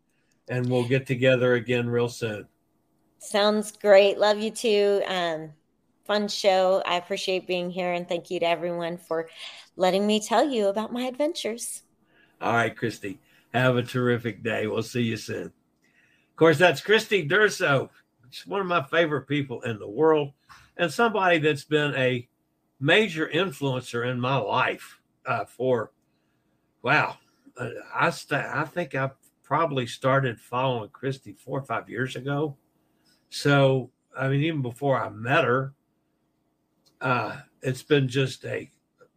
[0.49, 2.47] And we'll get together again real soon.
[3.19, 4.19] Sounds great.
[4.19, 5.03] Love you too.
[5.07, 5.51] Um,
[6.05, 6.83] fun show.
[6.85, 9.29] I appreciate being here and thank you to everyone for
[9.77, 11.83] letting me tell you about my adventures.
[12.43, 13.19] All right, Kristy.
[13.55, 14.67] Have a terrific day.
[14.67, 15.53] We'll see you soon.
[16.35, 17.91] Of course, that's Kristy Durso.
[18.31, 20.33] She's one of my favorite people in the world
[20.77, 22.29] and somebody that's been a
[22.81, 25.93] major influencer in my life uh, for,
[26.83, 27.19] wow,
[27.59, 29.11] uh, I, st- I think I
[29.45, 32.57] probably started following Kristy four or five years ago
[33.31, 35.75] so, I mean, even before I met her,
[37.01, 38.71] uh, it's been just a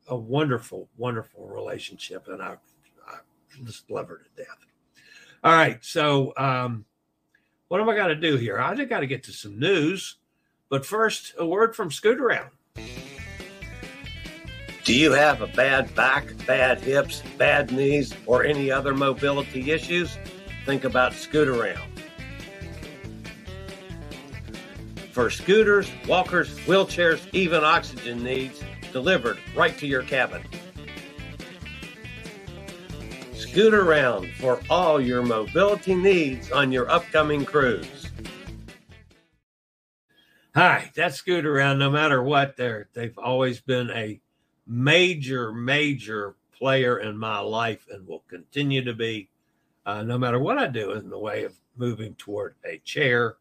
[0.10, 2.56] a wonderful, wonderful relationship, and I,
[3.08, 3.17] I
[3.63, 4.58] just love her to death.
[5.43, 6.86] All right, so um,
[7.67, 8.60] what am I going to do here?
[8.60, 10.15] I just got to get to some news,
[10.69, 12.49] but first, a word from Scootaround.
[14.84, 20.17] Do you have a bad back, bad hips, bad knees, or any other mobility issues?
[20.65, 21.97] Think about Scootaround.
[25.17, 28.62] for scooters, walkers, wheelchairs, even oxygen needs
[28.93, 30.43] delivered right to your cabin.
[33.38, 38.10] Scootaround for all your mobility needs on your upcoming cruise.
[40.56, 44.19] Hi, that's that Scootaround, no matter what, they're they've always been a
[44.65, 49.30] major, major player in my life and will continue to be,
[49.86, 53.38] uh, no matter what I do in the way of moving toward a chair.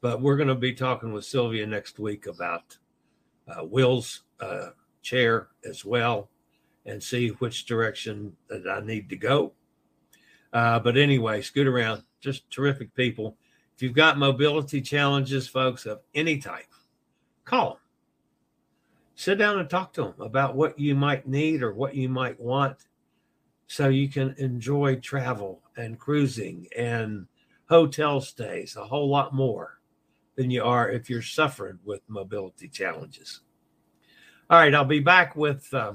[0.00, 2.78] But we're going to be talking with Sylvia next week about
[3.48, 4.68] uh, WHILL's uh,
[5.02, 6.28] chair as well
[6.86, 9.52] and see which direction that I need to go.
[10.52, 12.04] Uh, but anyway, Scootaround.
[12.20, 13.36] just terrific people.
[13.74, 16.66] If you've got mobility challenges, folks, of any type,
[17.44, 17.78] call them.
[19.14, 22.38] Sit down and talk to them about what you might need or what you might
[22.38, 22.76] want
[23.66, 27.26] so you can enjoy travel and cruising and
[27.68, 29.80] hotel stays a whole lot more
[30.36, 33.40] than you are if you're suffering with mobility challenges.
[34.50, 35.94] All right, I'll be back with uh,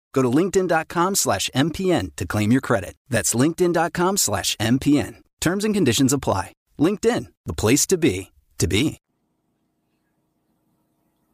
[0.13, 2.95] Go to linkedin.com slash MPN to claim your credit.
[3.09, 5.17] That's linkedin.com slash MPN.
[5.39, 6.53] Terms and conditions apply.
[6.79, 8.97] LinkedIn, the place to be, to be.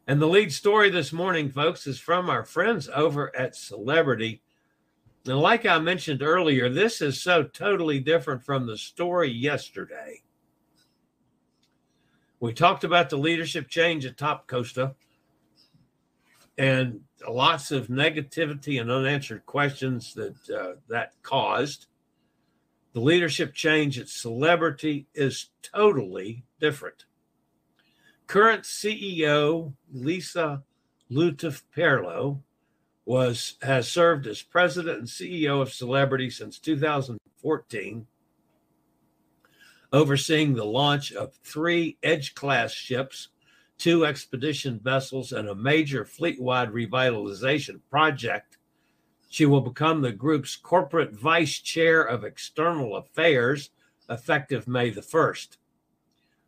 [0.06, 4.40] And the lead story this morning, folks, is from our friends over at Celebrity.
[5.26, 10.22] And like I mentioned earlier, this is so totally different from the story yesterday.
[12.40, 14.94] We talked about the leadership change at Top Costa
[16.56, 21.86] and lots of negativity and unanswered questions that uh, that caused.
[22.92, 27.04] The leadership change at Celebrity is totally different.
[28.26, 30.62] Current CEO Lisa
[31.10, 32.40] Lutoff Perlo
[33.04, 38.06] was has served as president and CEO of Celebrity since 2014,
[39.92, 43.28] overseeing the launch of three Edge class ships
[43.78, 48.58] two expedition vessels, and a major fleet wide revitalization project.
[49.30, 53.70] She will become the group's corporate vice chair of external affairs
[54.10, 55.58] effective May the 1st.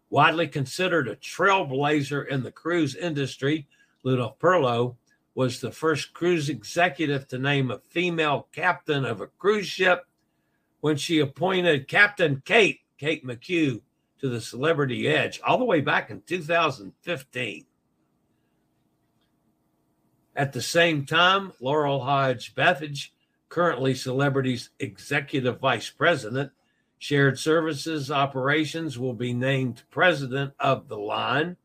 [0.08, 3.68] Widely considered a trailblazer in the cruise industry,
[4.04, 4.96] Lutoff Perlo
[5.34, 10.04] was the first cruise executive to name a female captain of a cruise ship
[10.80, 13.80] when she appointed Captain Kate, Kate McHugh,
[14.20, 17.66] to the Celebrity Edge all the way back in 2015.
[20.36, 23.10] At the same time, Laurel Hodge Bethge,
[23.48, 26.52] currently Celebrity's executive vice president,
[26.98, 31.56] shared services operations will be named president of the line.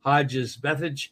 [0.00, 1.08] Hodges Bethge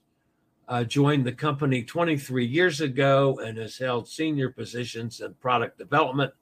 [0.69, 6.33] uh, joined the company 23 years ago and has held senior positions in product development,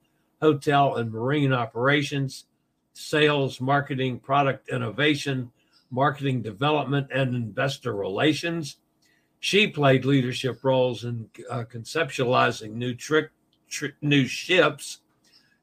[0.40, 2.44] hotel and marine operations,
[2.94, 5.50] sales, marketing, product innovation,
[5.90, 8.76] marketing development, and investor relations.
[9.40, 13.30] She played leadership roles in uh, conceptualizing new trick,
[13.68, 14.98] tri- new ships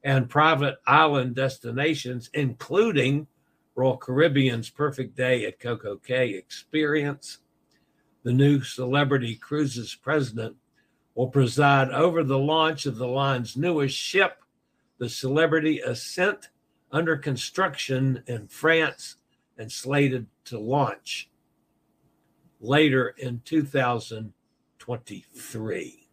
[0.04, 3.26] and private island destinations, including
[3.74, 7.38] Royal Caribbean's Perfect Day at CocoCay experience.
[8.22, 10.56] The new Celebrity Cruises president
[11.14, 14.42] will preside over the launch of the line's newest ship,
[14.98, 16.50] the Celebrity Ascent
[16.92, 19.14] under construction in France
[19.56, 21.30] and slated to launch
[22.60, 26.08] later in 2023.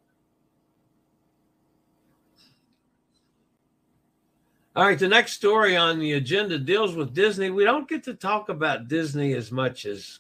[4.75, 7.49] All right, the next story on the agenda deals with Disney.
[7.49, 10.19] We don't get to talk about Disney as much as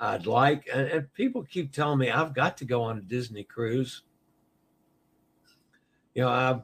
[0.00, 0.66] I'd like.
[0.72, 4.00] And, and people keep telling me I've got to go on a Disney cruise.
[6.14, 6.62] You know, I've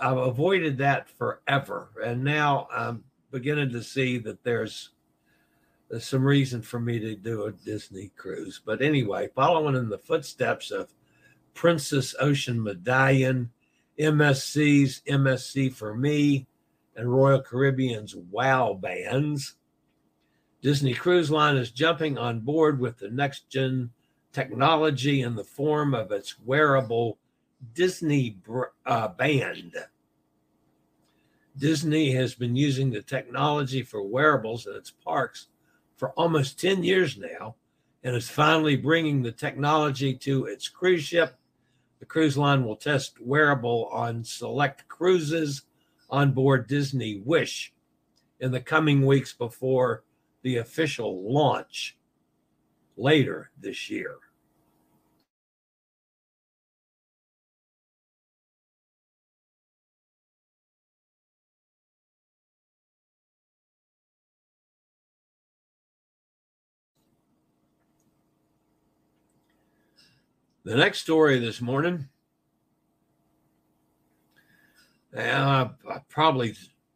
[0.00, 4.90] I've avoided that forever, and now I'm beginning to see that there's,
[5.90, 8.60] there's some reason for me to do a Disney cruise.
[8.64, 10.94] But anyway, following in the footsteps of
[11.54, 13.50] Princess Ocean Medallion,
[13.98, 16.46] MSC's MSC for Me,
[16.94, 19.56] and Royal Caribbean's Wow bands,
[20.60, 23.90] Disney Cruise Line is jumping on board with the next gen
[24.32, 27.18] technology in the form of its wearable
[27.74, 28.38] Disney
[28.86, 29.74] uh, band.
[31.56, 35.48] Disney has been using the technology for wearables in its parks
[35.96, 37.56] for almost 10 years now
[38.04, 41.36] and is finally bringing the technology to its cruise ship.
[41.98, 45.62] The cruise line will test wearable on select cruises
[46.08, 47.72] on board Disney Wish
[48.38, 50.04] in the coming weeks before
[50.42, 51.96] the official launch
[52.96, 54.16] later this year.
[70.64, 72.08] The next story this morning,
[75.16, 76.54] I, I probably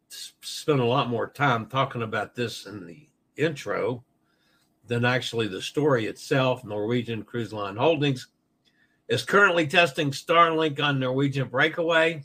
[0.09, 3.07] spent a lot more time talking about this in the
[3.37, 4.03] intro
[4.87, 6.63] than actually the story itself.
[6.65, 8.27] Norwegian Cruise Line Holdings
[9.07, 12.23] is currently testing Starlink on Norwegian Breakaway.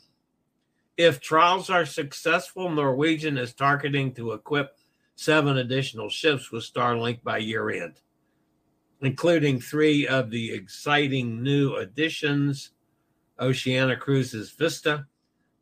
[0.97, 4.77] If trials are successful, Norwegian is targeting to equip
[5.15, 8.01] seven additional ships with Starlink by year end
[9.01, 12.73] including three of the exciting new additions
[13.41, 15.07] Oceania Cruises Vista,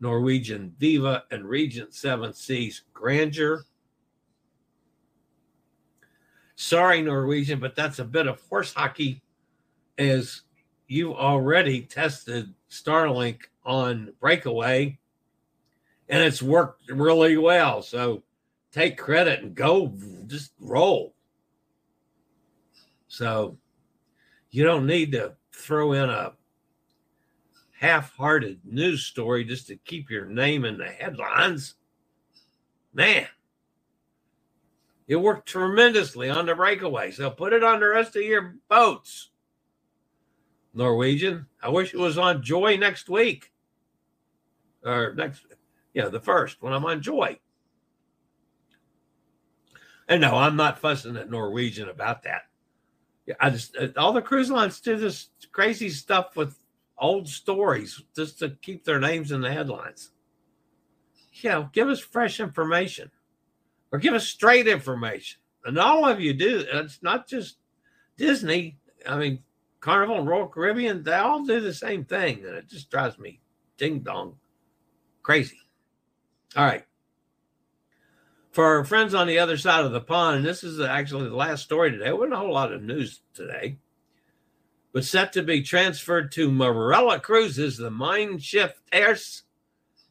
[0.01, 3.65] Norwegian Viva, and Regent Seven Seas Grandeur.
[6.55, 9.23] Sorry, Norwegian, but that's a bit of horse hockey
[9.99, 10.43] as
[10.87, 14.99] you already tested Starlink on Breakaway
[16.09, 17.83] and it's worked really well.
[17.83, 18.23] So
[18.73, 19.93] take credit and go
[20.27, 21.15] just roll.
[23.09, 23.59] So
[24.51, 26.33] you don't need to throw in a
[27.79, 31.75] half hearted news story just to keep your name in the headlines.
[32.93, 33.27] Man,
[35.07, 37.11] it worked tremendously on the breakaway.
[37.11, 39.31] So put it on the rest of your boats.
[40.75, 41.47] Norwegian.
[41.63, 43.53] I wish it was on Joy next week.
[44.85, 45.47] Or next,
[45.95, 47.39] yeah, the first when I'm on Joy.
[50.09, 52.43] And no, I'm not fussing at Norwegian about that.
[53.41, 56.59] I just uh, all the cruise lines do this crazy stuff with
[56.99, 60.11] old stories just to keep their names in the headlines.
[61.33, 63.11] You know, give us fresh information
[63.93, 65.41] or give us straight information.
[65.65, 66.65] And all of you do.
[66.73, 67.59] It's not just
[68.17, 68.79] Disney.
[69.07, 69.41] I mean,
[69.81, 72.45] Carnival and Royal Caribbean, they all do the same thing.
[72.47, 73.41] And it just drives me
[73.77, 74.37] ding dong
[75.23, 75.59] crazy.
[76.57, 76.86] All right
[78.57, 81.37] for our friends on the other side of the pond, and this is actually the
[81.37, 82.05] last story today.
[82.05, 83.77] There wasn't a whole lot of news today,
[84.95, 89.43] but set to be transferred to Marella Cruises, the Mein Schiff Herz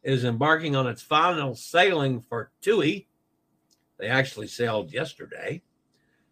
[0.04, 3.08] is embarking on its final sailing for TUI.
[3.98, 5.64] They actually sailed yesterday.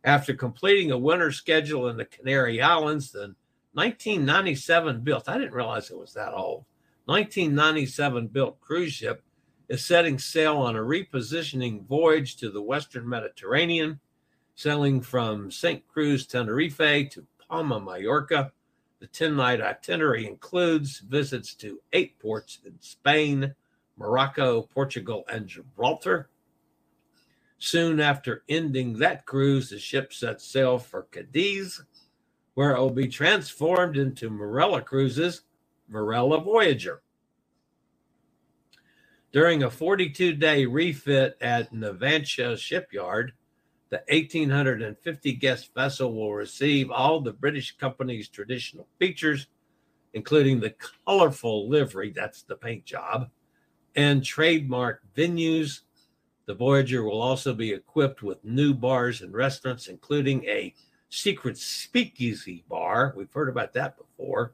[0.04, 3.34] After completing a winter schedule in the Canary Islands, the
[3.74, 6.66] 1997 built, I didn't realize it was that old,
[7.06, 9.24] 1997 built cruise ship
[9.70, 14.00] is setting sail on a repositioning voyage to the Western Mediterranean,
[14.56, 15.88] sailing from St.
[15.88, 18.52] Cruz, Tenerife to Palma, Mallorca.
[19.00, 23.54] The 10 night itinerary includes visits to eight ports in Spain,
[23.98, 26.30] Morocco, Portugal, and Gibraltar.
[27.58, 31.82] Soon after ending that cruise, the ship sets sail for Cadiz,
[32.56, 35.44] where it will be transformed into Marella Cruises,
[35.90, 37.02] Marella Voyager.
[39.34, 43.34] During a 42 day refit at Navantia Shipyard,
[43.90, 49.48] the 1,850 guest vessel will receive all the British company's traditional features,
[50.14, 50.76] including the
[51.08, 53.28] colorful livery that's the paint job
[53.96, 55.82] and trademark venues.
[56.46, 60.76] The Voyager will also be equipped with new bars and restaurants, including a
[61.10, 63.16] secret speakeasy bar.
[63.18, 64.54] We've heard about that before.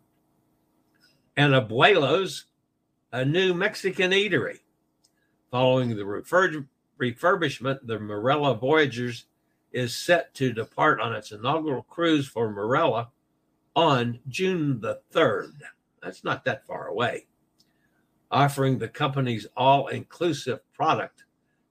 [1.36, 2.44] And Abuelos,
[3.12, 4.60] a new Mexican eatery.
[5.52, 9.26] Following the refurbishment, the Marella Voyagers
[9.72, 13.08] is set to depart on its inaugural cruise for Marella
[13.76, 15.54] on June the 3rd.
[16.04, 17.26] That's not that far away.
[18.32, 21.24] Offering the company's all inclusive product,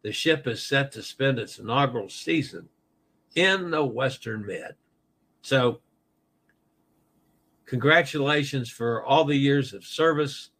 [0.03, 2.69] the ship is set to spend its inaugural season
[3.37, 4.75] in the Western Med.
[5.43, 5.81] So,
[7.65, 10.51] congratulations for all the years of service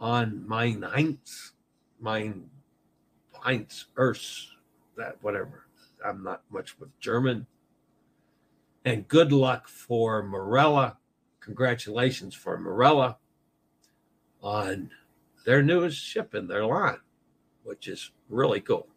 [0.00, 1.52] on my ninth
[2.00, 2.50] mein
[3.32, 4.54] Heinz Ers,
[4.96, 5.66] that whatever.
[6.04, 7.46] I'm not much with German.
[8.84, 10.96] And good luck for Marella.
[11.40, 13.16] Congratulations for Marella
[14.42, 14.90] on
[15.44, 16.98] their newest ship in their line,
[17.64, 18.88] which is really cool.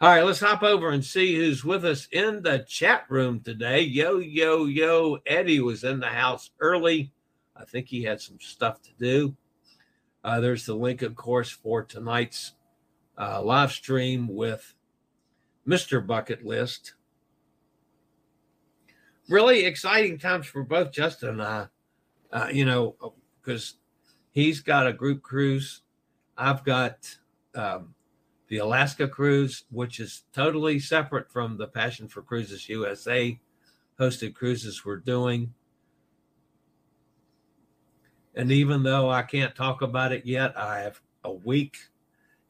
[0.00, 3.80] All right, let's hop over and see who's with us in the chat room today.
[3.80, 5.18] Yo, yo, yo.
[5.24, 7.12] Eddie was in the house early.
[7.56, 9.36] I think he had some stuff to do.
[10.24, 12.52] Uh, there's the link, of course, for tonight's
[13.18, 14.74] uh, live stream with
[15.68, 16.04] Mr.
[16.04, 16.94] Bucket List.
[19.28, 21.66] Really exciting times for both Justin and I.
[22.32, 22.96] Uh, you know,
[23.40, 23.74] because
[24.32, 25.82] he's got a group cruise.
[26.36, 27.16] I've got
[27.54, 27.94] um,
[28.48, 33.38] the Alaska cruise, which is totally separate from the Passion for Cruises USA
[34.00, 35.54] hosted cruises we're doing.
[38.36, 41.76] And even though I can't talk about it yet, I have a week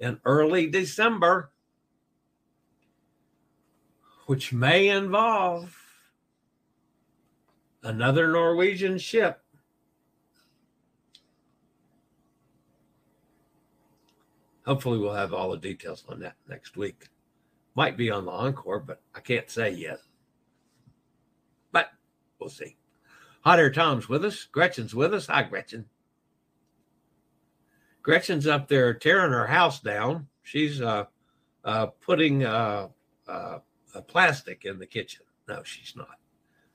[0.00, 1.50] in early December,
[4.26, 5.76] which may involve
[7.82, 9.40] another Norwegian ship.
[14.64, 17.08] Hopefully, we'll have all the details on that next week.
[17.74, 19.98] Might be on the Encore, but I can't say yet.
[21.70, 21.90] But
[22.38, 22.76] we'll see.
[23.44, 24.44] Hot Air Tom's with us.
[24.44, 25.26] Gretchen's with us.
[25.26, 25.84] Hi, Gretchen.
[28.02, 30.28] Gretchen's up there tearing her house down.
[30.42, 31.04] She's uh,
[31.62, 32.88] uh, putting uh,
[33.28, 33.58] uh,
[34.06, 35.24] plastic in the kitchen.
[35.46, 36.18] No, she's not.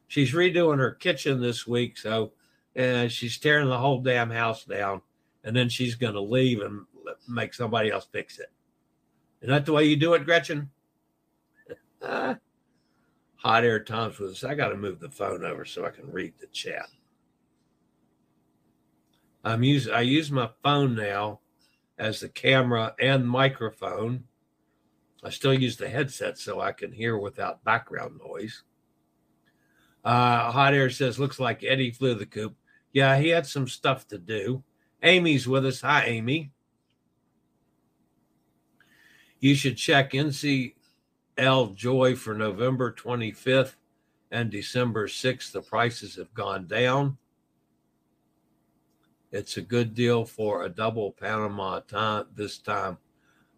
[0.07, 2.33] She's redoing her kitchen this week, so
[2.75, 5.01] and uh, she's tearing the whole damn house down,
[5.43, 6.85] and then she's going to leave and
[7.27, 8.51] make somebody else fix it.
[9.41, 10.69] Isn't that the way you do it, Gretchen?
[13.39, 14.43] hot air times with us.
[14.43, 16.87] I got to move the phone over so I can read the chat.
[19.43, 21.39] I'm use I use my phone now
[21.97, 24.25] as the camera and microphone.
[25.23, 28.63] I still use the headset so I can hear without background noise.
[30.03, 32.55] Uh, Hot Air says, looks like Eddie flew the coop.
[32.93, 34.63] Yeah, he had some stuff to do.
[35.03, 35.81] Amy's with us.
[35.81, 36.51] Hi, Amy.
[39.39, 40.75] You should check NC
[41.39, 43.75] L Joy for November 25th
[44.31, 45.51] and December 6th.
[45.51, 47.17] The prices have gone down.
[49.31, 52.97] It's a good deal for a double Panama time this time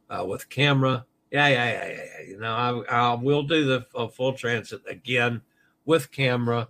[0.10, 1.06] uh, with camera.
[1.32, 2.28] Yeah, yeah, yeah, yeah, yeah.
[2.28, 5.42] You know, I, I will do the full transit again
[5.86, 6.68] with camera.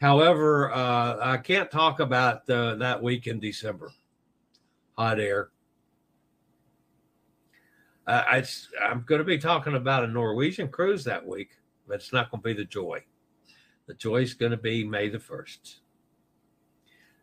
[0.00, 3.92] However, uh, I can't talk about uh, that week in December.
[4.96, 5.50] Hot air
[8.06, 8.44] uh, I,
[8.82, 11.50] I'm going to be talking about a Norwegian cruise that week,
[11.86, 13.02] but it's not going to be the Joy.
[13.86, 15.76] The Joy is going to be May the 1st.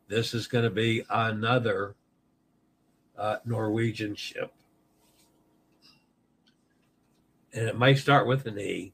[0.07, 1.95] This is going to be another
[3.17, 4.53] uh, Norwegian ship.
[7.53, 8.93] And it may start with an E,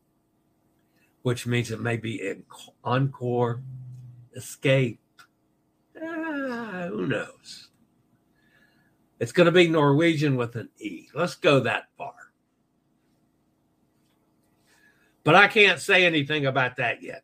[1.22, 2.36] which means it may be
[2.84, 3.62] Encore
[4.36, 5.00] Escape.
[6.02, 7.70] Ah, who knows?
[9.20, 11.07] It's going to be Norwegian with an E.
[11.13, 12.13] Let's go that far.
[15.24, 17.24] But I can't say anything about that yet.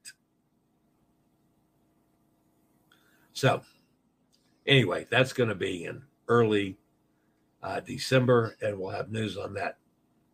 [3.33, 3.61] So,
[4.65, 6.77] anyway, that's going to be in early
[7.61, 9.77] uh, December, and we'll have news on that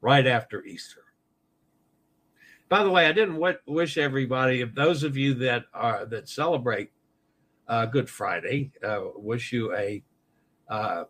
[0.01, 1.01] right after Easter.
[2.69, 6.29] By the way, I didn't w- wish everybody, if those of you that are that
[6.29, 6.91] celebrate
[7.67, 10.03] uh, Good Friday, uh, wish you a
[10.69, 11.03] uh,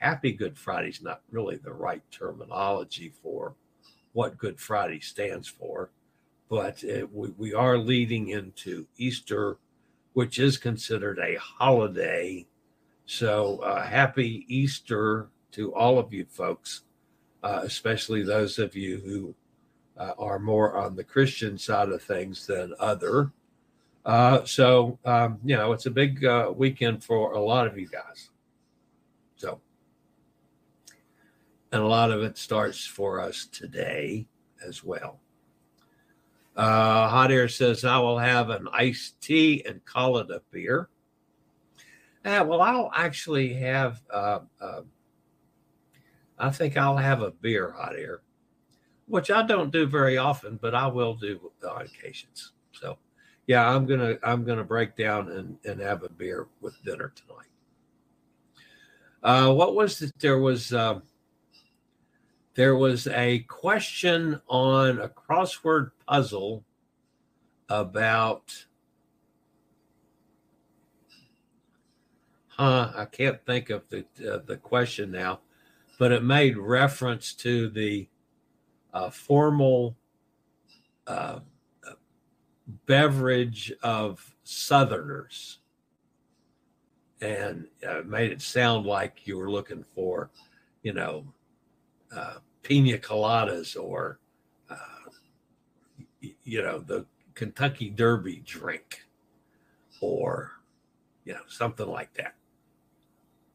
[0.00, 3.54] happy Good Friday is not really the right terminology for
[4.12, 5.90] what Good Friday stands for,
[6.48, 9.58] but it, we, we are leading into Easter,
[10.14, 12.46] which is considered a holiday.
[13.04, 16.82] So, uh, happy Easter to all of you folks,
[17.42, 19.34] uh, especially those of you who
[20.02, 23.32] uh, are more on the Christian side of things than other.
[24.06, 27.86] Uh, so, um, you know, it's a big uh, weekend for a lot of you
[27.86, 28.30] guys.
[29.36, 29.60] So,
[31.72, 34.26] and a lot of it starts for us today
[34.66, 35.20] as well.
[36.56, 40.88] Uh, Hot Air says, I will have an iced tea and call it a beer.
[42.24, 44.82] Uh, well, I'll actually have, uh, uh,
[46.38, 48.20] I think I'll have a beer, Hot Air,
[49.06, 52.52] which I don't do very often, but I will do on occasions.
[52.72, 52.98] So,
[53.46, 57.48] yeah, I'm gonna I'm gonna break down and, and have a beer with dinner tonight.
[59.22, 60.12] Uh, what was it?
[60.18, 61.00] There was uh,
[62.60, 66.62] there was a question on a crossword puzzle
[67.70, 68.66] about.
[72.48, 75.40] Huh, I can't think of the uh, the question now,
[75.98, 78.06] but it made reference to the
[78.92, 79.96] uh, formal
[81.06, 81.38] uh,
[82.84, 85.60] beverage of Southerners
[87.22, 90.28] and uh, made it sound like you were looking for,
[90.82, 91.24] you know,
[92.14, 94.18] uh, pina coladas or,
[94.68, 95.10] uh,
[96.20, 99.04] you know, the Kentucky Derby drink
[100.00, 100.52] or,
[101.24, 102.34] you know, something like that.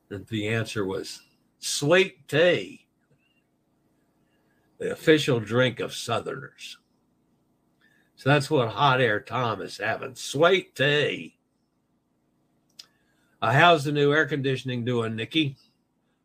[0.09, 1.21] And the answer was
[1.59, 2.87] sweet tea,
[4.79, 6.77] the official drink of Southerners.
[8.15, 11.37] So that's what Hot Air Tom is having sweet tea.
[13.41, 15.57] Uh, how's the new air conditioning doing, Nikki?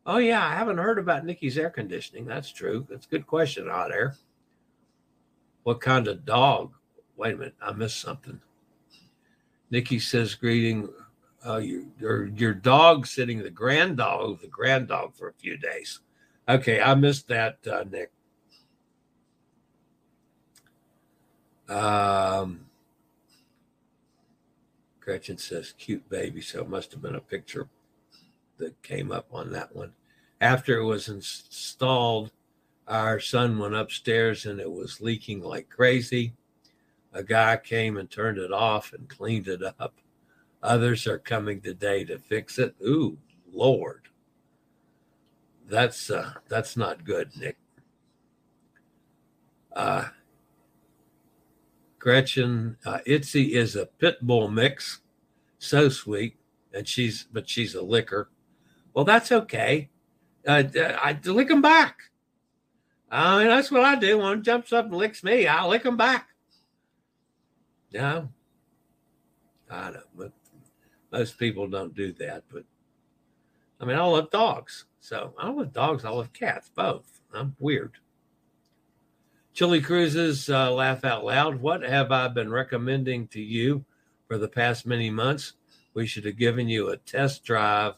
[0.05, 2.25] Oh, yeah, I haven't heard about Nikki's air conditioning.
[2.25, 2.87] That's true.
[2.89, 4.15] That's a good question, Hot Air.
[5.63, 6.73] What kind of dog?
[7.17, 8.41] Wait a minute, I missed something.
[9.69, 10.89] Nikki says, greeting
[11.45, 15.55] uh, your, your, your dog sitting the grand dog, the grand dog for a few
[15.57, 15.99] days.
[16.49, 18.11] Okay, I missed that, uh, Nick.
[21.69, 22.65] Um,
[24.99, 26.41] Gretchen says, cute baby.
[26.41, 27.69] So it must have been a picture
[28.61, 29.91] that came up on that one.
[30.39, 32.31] After it was installed,
[32.87, 36.33] our son went upstairs and it was leaking like crazy.
[37.13, 39.95] A guy came and turned it off and cleaned it up.
[40.63, 42.75] Others are coming today to fix it.
[42.81, 43.17] Ooh,
[43.51, 44.07] Lord.
[45.67, 47.57] That's uh that's not good, Nick.
[49.73, 50.09] Uh
[51.99, 55.01] Gretchen uh, Itzy is a pit bull mix,
[55.59, 56.35] so sweet,
[56.73, 58.29] and she's but she's a licker.
[58.93, 59.89] Well, that's okay.
[60.47, 62.03] Uh, I lick them back.
[63.09, 64.17] I mean, that's what I do.
[64.17, 66.29] One jumps up and licks me, I lick them back.
[67.93, 68.29] No,
[69.69, 70.03] I don't.
[70.15, 70.31] But
[71.11, 72.43] most people don't do that.
[72.51, 72.63] But
[73.79, 74.85] I mean, I love dogs.
[75.01, 76.05] So I love dogs.
[76.05, 77.21] I love cats, both.
[77.33, 77.97] I'm weird.
[79.53, 81.61] Chili Cruises, uh, laugh out loud.
[81.61, 83.83] What have I been recommending to you
[84.27, 85.53] for the past many months?
[85.93, 87.95] We should have given you a test drive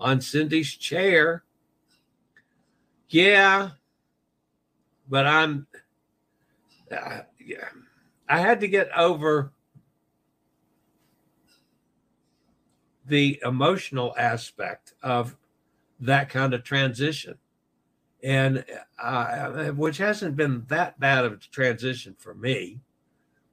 [0.00, 1.44] on Cindy's chair.
[3.08, 3.70] Yeah,
[5.08, 5.66] but I'm,
[6.90, 7.68] uh, yeah,
[8.28, 9.52] I had to get over
[13.06, 15.36] the emotional aspect of
[15.98, 17.36] that kind of transition
[18.22, 18.64] and
[19.02, 22.80] uh, which hasn't been that bad of a transition for me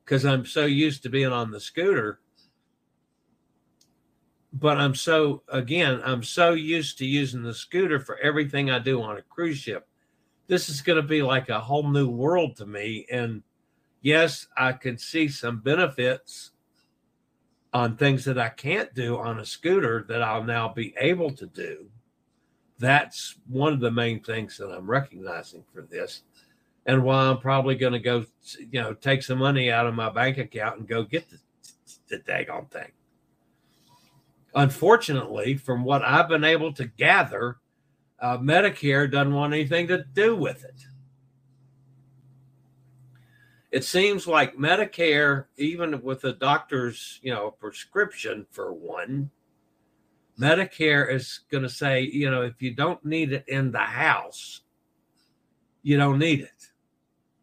[0.03, 2.19] because I'm so used to being on the scooter.
[4.59, 9.01] But I'm so, again, I'm so used to using the scooter for everything I do
[9.01, 9.87] on a cruise ship.
[10.47, 13.05] This is going to be like a whole new world to me.
[13.11, 13.43] And
[14.01, 16.51] yes, I can see some benefits
[17.73, 21.45] on things that I can't do on a scooter that I'll now be able to
[21.45, 21.89] do
[22.79, 26.23] that's one of the main things that I'm recognizing for this.
[26.85, 28.25] And why I'm probably going to go,
[28.71, 31.39] you know, take some money out of my bank account and go get the,
[32.09, 32.91] the daggone thing.
[34.57, 37.57] Unfortunately, from what I've been able to gather,
[38.19, 40.83] uh, Medicare doesn't want anything to do with it.
[43.69, 49.29] It seems like Medicare, even with a doctor's, you know, prescription for one,
[50.39, 54.61] Medicare is going to say, you know, if you don't need it in the house,
[55.83, 56.71] you don't need it.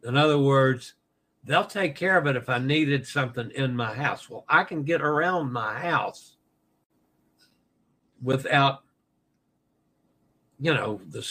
[0.02, 0.94] In other words,
[1.44, 4.28] they'll take care of it if I needed something in my house.
[4.28, 6.34] Well, I can get around my house
[8.24, 8.80] without,
[10.58, 11.22] you know, the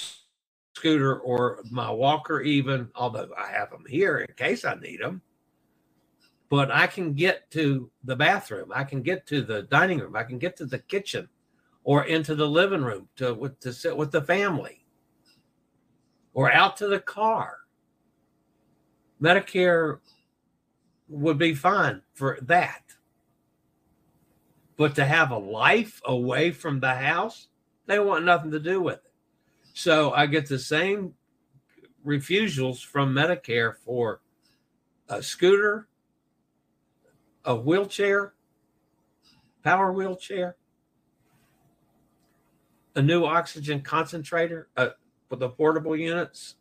[0.75, 5.21] scooter or my walker, even, although I have them here in case I need them.
[6.49, 8.71] But I can get to the bathroom.
[8.73, 10.15] I can get to the dining room.
[10.15, 11.27] I can get to the kitchen
[11.83, 14.85] or into the living room to, with, to sit with the family
[16.33, 17.57] or out to the car.
[19.19, 19.99] Medicare
[21.07, 22.83] would be fine for that.
[24.77, 27.47] But to have a life away from the house,
[27.85, 29.11] they want nothing to do with it.
[29.73, 31.13] So I get the same
[32.03, 34.21] refusals from Medicare for
[35.09, 35.87] a scooter,
[37.45, 38.33] a wheelchair,
[39.63, 40.55] power wheelchair,
[42.95, 44.89] a new oxygen concentrator uh,
[45.29, 46.55] for the portable units,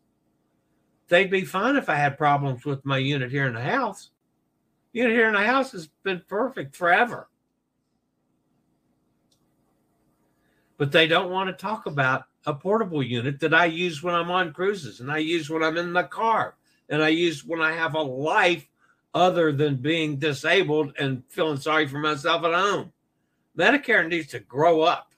[1.07, 4.09] they'd be fine if I had problems with my unit here in the house.
[4.93, 7.27] Unit here in the house has been perfect forever.
[10.83, 14.29] But they don't want to talk about a portable unit that I use when I'm
[14.29, 16.57] on cruises and I use when I'm in the car
[16.89, 18.67] and I use when I have a life
[19.13, 22.91] other than being disabled and feeling sorry for myself at home.
[23.57, 25.13] Medicare needs to grow up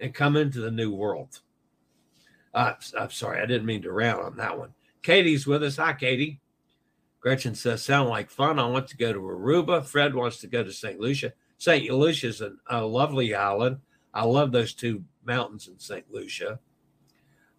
[0.00, 1.40] and come into the new world.
[2.54, 4.72] Uh, I'm sorry, I didn't mean to round on that one.
[5.02, 5.76] Katie's with us.
[5.76, 6.40] Hi, Katie.
[7.20, 8.58] Gretchen says, sound like fun.
[8.58, 9.84] I want to go to Aruba.
[9.84, 10.98] Fred wants to go to St.
[10.98, 11.34] Lucia.
[11.58, 11.90] St.
[11.90, 13.76] Lucia is a, a lovely island.
[14.12, 16.04] I love those two mountains in St.
[16.10, 16.58] Lucia.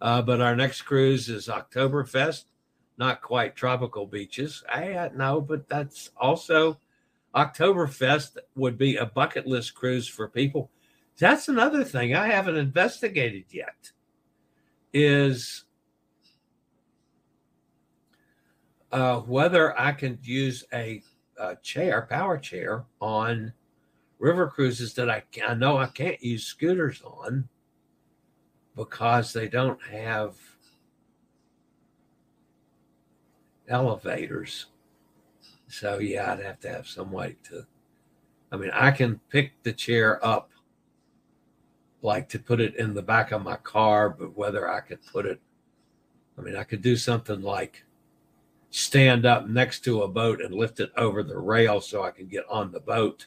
[0.00, 2.44] Uh, but our next cruise is Oktoberfest,
[2.98, 4.64] not quite tropical beaches.
[4.68, 6.78] I know, but that's also
[7.34, 10.70] Oktoberfest would be a bucket list cruise for people.
[11.18, 13.92] That's another thing I haven't investigated yet.
[14.92, 15.64] Is
[18.90, 21.02] uh, whether I can use a,
[21.38, 23.52] a, chair, power chair, on
[24.22, 27.48] river cruises that I, I know I can't use scooters on
[28.76, 30.36] because they don't have
[33.68, 34.66] elevators.
[35.66, 37.66] So yeah, I'd have to have some way to.
[38.52, 40.52] I mean, I can pick the chair up,
[42.00, 45.26] like to put it in the back of my car, but whether I could put
[45.26, 45.40] it,
[46.38, 47.82] I mean, I could do something like
[48.70, 52.28] stand up next to a boat and lift it over the rail so I can
[52.28, 53.26] get on the boat,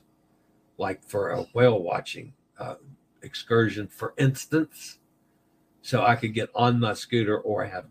[0.77, 2.75] like for a whale watching uh,
[3.21, 4.99] excursion, for instance.
[5.81, 7.85] So I could get on my scooter or have,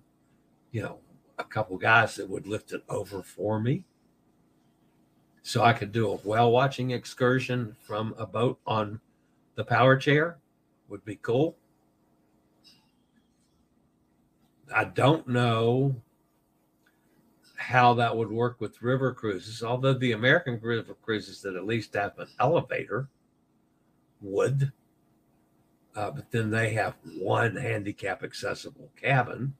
[0.72, 0.98] you know,
[1.38, 3.84] a couple guys that would lift it over for me
[5.46, 8.98] so I could do a whale watching excursion from a boat on
[9.56, 10.38] the power chair
[10.88, 11.54] would be cool.
[14.74, 15.96] I don't know
[17.64, 21.94] how that would work with river cruises, although the American river cruises that at least
[21.94, 23.08] have an elevator
[24.20, 24.70] would.
[25.96, 29.54] Uh, but then they have one handicap accessible cabin.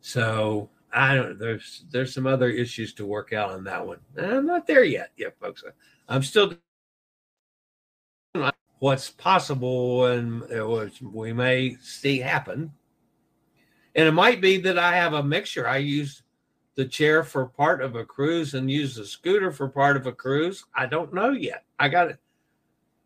[0.00, 1.38] So I don't.
[1.38, 3.98] There's there's some other issues to work out on that one.
[4.16, 5.62] Uh, I'm not there yet, yeah, folks.
[5.62, 5.72] Uh,
[6.08, 6.54] I'm still
[8.78, 12.72] what's possible and uh, was we may see happen.
[13.94, 15.68] And it might be that I have a mixture.
[15.68, 16.22] I use
[16.76, 20.12] the chair for part of a cruise and use the scooter for part of a
[20.12, 20.64] cruise.
[20.74, 21.64] I don't know yet.
[21.78, 22.18] I got it.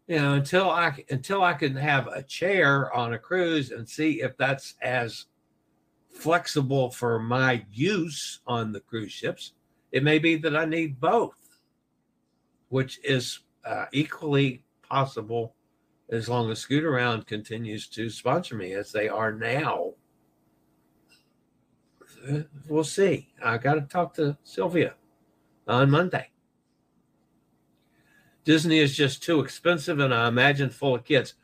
[0.07, 4.21] You know, until I until I can have a chair on a cruise and see
[4.21, 5.27] if that's as
[6.11, 9.53] flexible for my use on the cruise ships.
[9.93, 11.37] It may be that I need both,
[12.69, 15.55] which is uh, equally possible
[16.11, 19.95] as long as Scootaround continues to sponsor me as they are now.
[22.69, 23.29] We'll see.
[23.43, 24.95] I got to talk to Sylvia
[25.69, 26.31] on Monday.
[28.45, 31.35] Disney is just too expensive, and I imagine full of kids.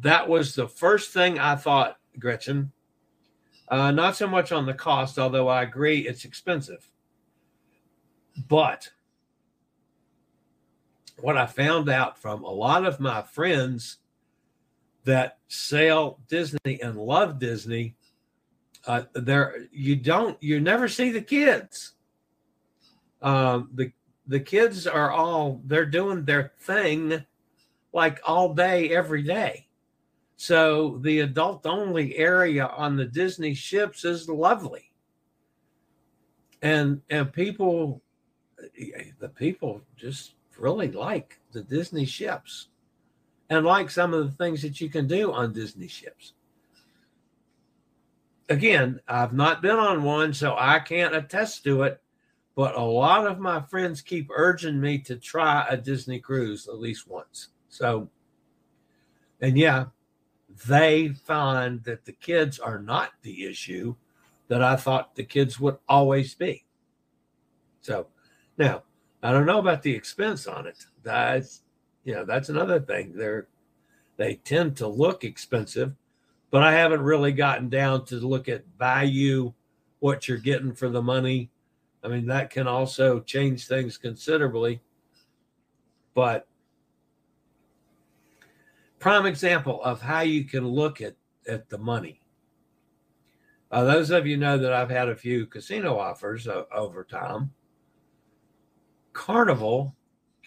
[0.00, 2.72] That was the first thing I thought, Gretchen,
[3.68, 6.90] uh, not so much on the cost, although I agree it's expensive.
[8.48, 8.90] But
[11.18, 13.98] what I found out from a lot of my friends
[15.04, 17.96] that sail Disney and love Disney,
[18.86, 21.94] uh, there you don't you never see the kids.
[23.22, 23.92] Um, the
[24.26, 27.24] the kids are all they're doing their thing
[27.92, 29.66] like all day every day
[30.36, 34.92] so the adult only area on the Disney ships is lovely.
[36.62, 38.02] And and people
[39.18, 42.68] the people just really like the Disney ships
[43.50, 46.34] and like some of the things that you can do on Disney ships.
[48.48, 52.00] Again, I've not been on one, so I can't attest to it,
[52.54, 56.78] but a lot of my friends keep urging me to try a Disney cruise at
[56.78, 57.48] least once.
[57.68, 58.08] So,
[59.40, 59.86] and yeah,
[60.66, 63.94] they find that the kids are not the issue
[64.48, 66.64] that I thought the kids would always be.
[67.82, 68.06] So
[68.58, 68.82] now
[69.22, 70.86] I don't know about the expense on it.
[71.02, 71.62] That's
[72.04, 73.12] you know, that's another thing.
[73.14, 73.48] They're
[74.16, 75.92] they tend to look expensive,
[76.50, 79.52] but I haven't really gotten down to look at value,
[80.00, 81.50] what you're getting for the money.
[82.04, 84.80] I mean, that can also change things considerably.
[86.14, 86.46] But
[88.98, 91.16] prime example of how you can look at,
[91.48, 92.20] at the money.
[93.70, 97.52] Uh, those of you know that I've had a few casino offers uh, over time.
[99.12, 99.94] Carnival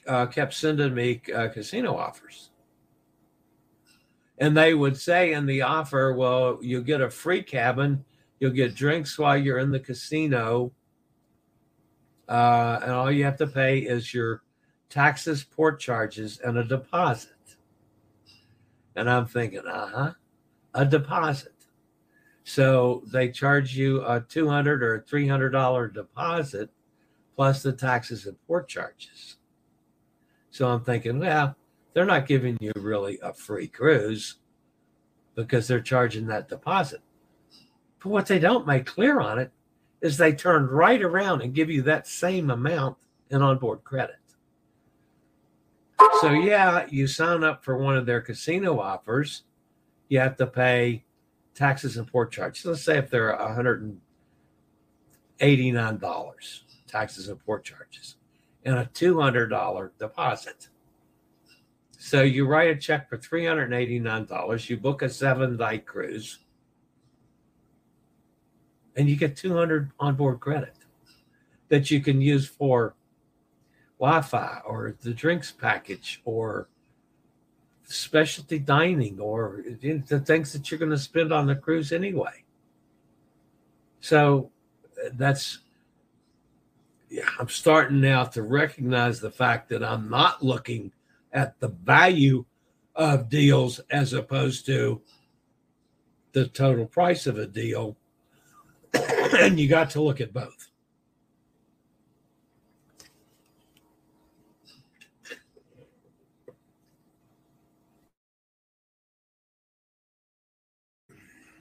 [0.08, 2.52] uh, kept sending me uh, casino offers.
[4.40, 8.06] And they would say in the offer, well, you'll get a free cabin,
[8.40, 10.72] you'll get drinks while you're in the casino,
[12.30, 14.44] uh, and all you have to pay is your
[14.90, 17.32] taxes, port charges, and a deposit.
[18.96, 20.14] And I'm thinking, uh huh,
[20.74, 21.54] a deposit.
[22.44, 26.70] So they charge you a 200 or $300 deposit
[27.36, 29.38] plus the taxes and port charges.
[30.52, 31.56] So I'm thinking, well,
[31.94, 34.36] they're not giving you really a free cruise
[35.36, 37.02] because they're charging that deposit.
[38.02, 39.52] But what they don't make clear on it
[40.02, 42.98] is they turn right around and give you that same amount
[43.30, 44.16] in onboard credit.
[46.22, 49.44] So yeah, you sign up for one of their casino offers,
[50.08, 51.04] you have to pay
[51.54, 52.66] taxes and port charges.
[52.66, 54.00] Let's say if they're $189
[56.88, 58.16] taxes and port charges
[58.66, 60.70] and a $200 deposit.
[62.10, 66.40] So you write a check for $389, you book a seven night cruise,
[68.96, 70.74] and you get 200 onboard credit
[71.68, 72.96] that you can use for
[74.00, 76.68] Wi Fi or the drinks package or
[77.84, 82.44] specialty dining or the things that you're going to spend on the cruise anyway.
[84.02, 84.50] So
[85.14, 85.60] that's,
[87.12, 90.92] yeah, I'm starting now to recognize the fact that I'm not looking
[91.32, 92.46] at the value
[92.96, 95.02] of deals as opposed to
[96.34, 97.98] the total price of a deal.
[98.94, 100.70] and you got to look at both.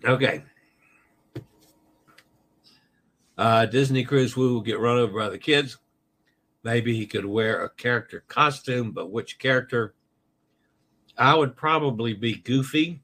[0.04, 0.42] Okay.
[3.36, 5.78] Uh, Disney Cruise we will get run over by the kids.
[6.64, 9.94] Maybe he could wear a character costume, but which character?
[11.16, 13.02] I would probably be Goofy.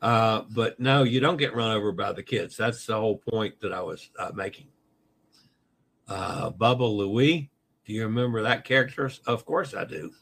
[0.00, 2.56] Uh, but no, you don't get run over by the kids.
[2.56, 4.66] That's the whole point that I was uh, making.
[6.06, 7.50] Uh, Bubba Louie,
[7.86, 9.10] do you remember that character?
[9.26, 10.12] Of course I do.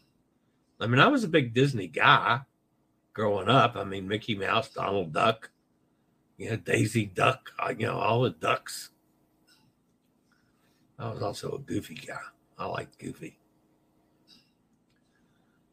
[0.80, 2.42] I mean, I was a big Disney guy
[3.12, 3.76] growing up.
[3.76, 5.50] I mean, Mickey Mouse, Donald Duck,
[6.38, 8.91] you know, Daisy Duck, uh, you know, all the ducks.
[10.98, 12.20] I was also a goofy guy.
[12.58, 13.38] I like Goofy.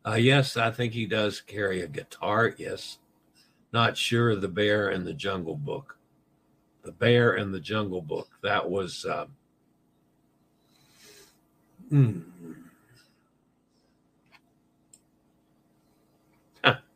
[0.06, 2.54] Uh, yes, I think he does carry a guitar.
[2.58, 2.98] Yes.
[3.72, 5.98] Not sure the bear in the jungle book.
[6.84, 8.30] The bear in the jungle book.
[8.42, 9.06] That was.
[9.06, 9.26] Uh,
[11.90, 12.22] hmm.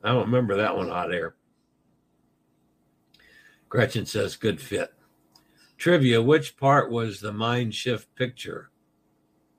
[0.05, 1.35] I don't remember that one hot air.
[3.69, 4.93] Gretchen says, good fit.
[5.83, 8.69] Trivia Which part was the Mein Schiff picture?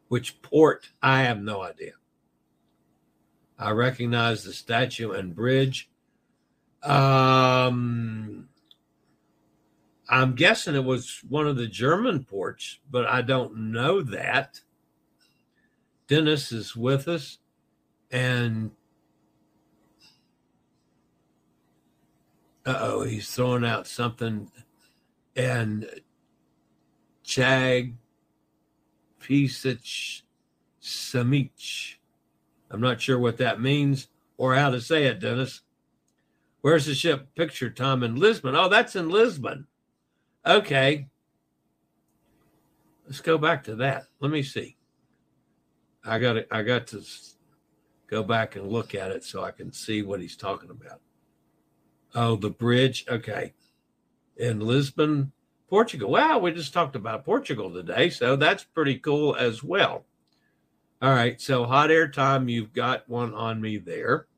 [0.09, 0.89] Which port?
[1.03, 1.93] I have no idea.
[3.59, 5.91] I recognize the statue and bridge.
[6.83, 8.49] Um,
[10.09, 14.62] I'm guessing it was one of the German ports, but I don't know that.
[16.09, 17.37] Dennis is with us,
[18.11, 18.70] and
[22.64, 24.51] uh oh, he's throwing out something,
[25.37, 25.87] and
[27.25, 27.95] Chag
[29.20, 30.22] Pisich
[30.83, 31.97] Samich.
[32.70, 35.62] I'm not sure what that means or how to say it, Dennis.
[36.61, 38.03] Where's the ship picture, Tom?
[38.03, 38.57] In Lisbon.
[38.57, 39.66] Oh, that's in Lisbon.
[40.47, 41.09] Okay.
[43.07, 44.07] Let's go back to that.
[44.20, 44.77] Let me see.
[46.05, 47.03] I got I got to
[48.09, 51.01] go back and look at it so I can see what he's talking about.
[52.14, 53.05] Oh, the bridge.
[53.09, 53.53] Okay.
[54.37, 55.33] In Lisbon,
[55.75, 56.12] Portugal.
[56.12, 58.09] Wow, we just talked about Portugal today.
[58.09, 60.05] So that's pretty cool as well.
[61.03, 61.41] All right.
[61.41, 64.29] So hot air time, you've got one on me there.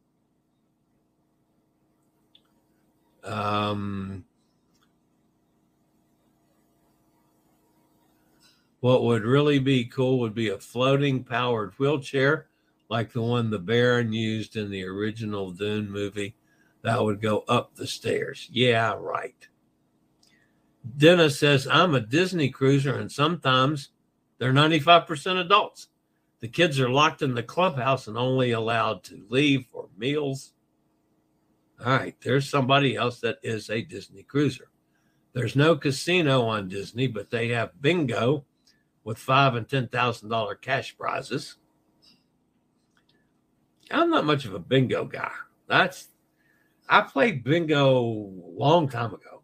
[3.22, 4.24] Um,
[8.80, 12.47] what would really be cool would be a floating powered wheelchair
[12.89, 16.34] like the one the Baron used in the original Dune movie
[16.80, 18.49] that would go up the stairs.
[18.51, 19.47] Yeah, right.
[20.97, 23.91] Dennis says, I'm a Disney cruiser, and sometimes
[24.39, 25.89] they're 95% adults.
[26.41, 30.53] The kids are locked in the clubhouse and only allowed to leave for meals.
[31.84, 34.68] All right, there's somebody else that is a Disney cruiser.
[35.32, 38.45] There's no casino on Disney, but they have bingo
[39.05, 41.57] with five and ten thousand dollar cash prizes.
[43.91, 45.32] I'm not much of a bingo guy.
[45.68, 46.09] That's
[46.89, 49.36] I played bingo a long time ago,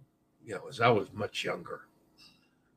[0.45, 1.83] you know, as I was much younger,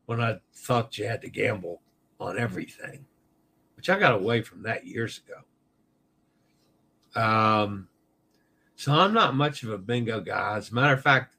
[0.05, 1.81] when I thought you had to gamble
[2.19, 3.05] on everything,
[3.75, 5.41] which I got away from that years ago.
[7.19, 7.87] Um,
[8.75, 10.57] so I'm not much of a bingo guy.
[10.57, 11.35] As a matter of fact,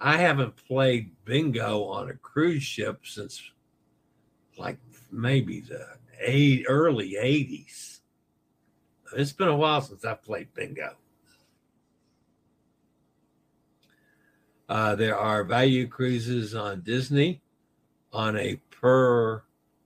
[0.00, 3.42] I haven't played bingo on a cruise ship since
[4.58, 4.78] like
[5.10, 5.86] maybe the
[6.20, 8.00] eight, early 80s.
[9.16, 10.96] It's been a while since I've played bingo.
[14.70, 17.42] Uh, there are value cruises on Disney
[18.12, 19.42] on a per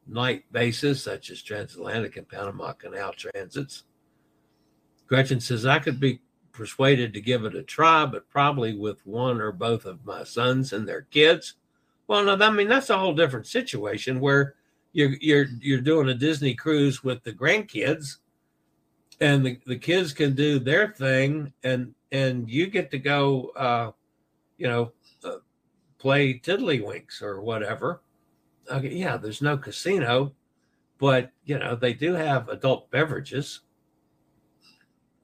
[0.07, 3.85] night basis, such as transatlantic and Panama Canal transits.
[5.07, 6.21] Gretchen says, I could be
[6.53, 10.75] persuaded to give it a try, but probably with one or both of my sons
[10.75, 11.55] and their kids.
[12.07, 14.55] Well, no, I mean that's a whole different situation where
[14.93, 18.19] you're you're you're doing a Disney cruise with the grandkids,
[19.19, 23.91] and the, the kids can do their thing and and you get to go, uh,
[24.57, 24.93] you know,
[25.25, 25.39] uh,
[25.99, 28.03] play tiddlywinks or whatever.
[28.71, 30.35] Okay, yeah, there's no casino,
[30.99, 33.61] but you know they do have adult beverages.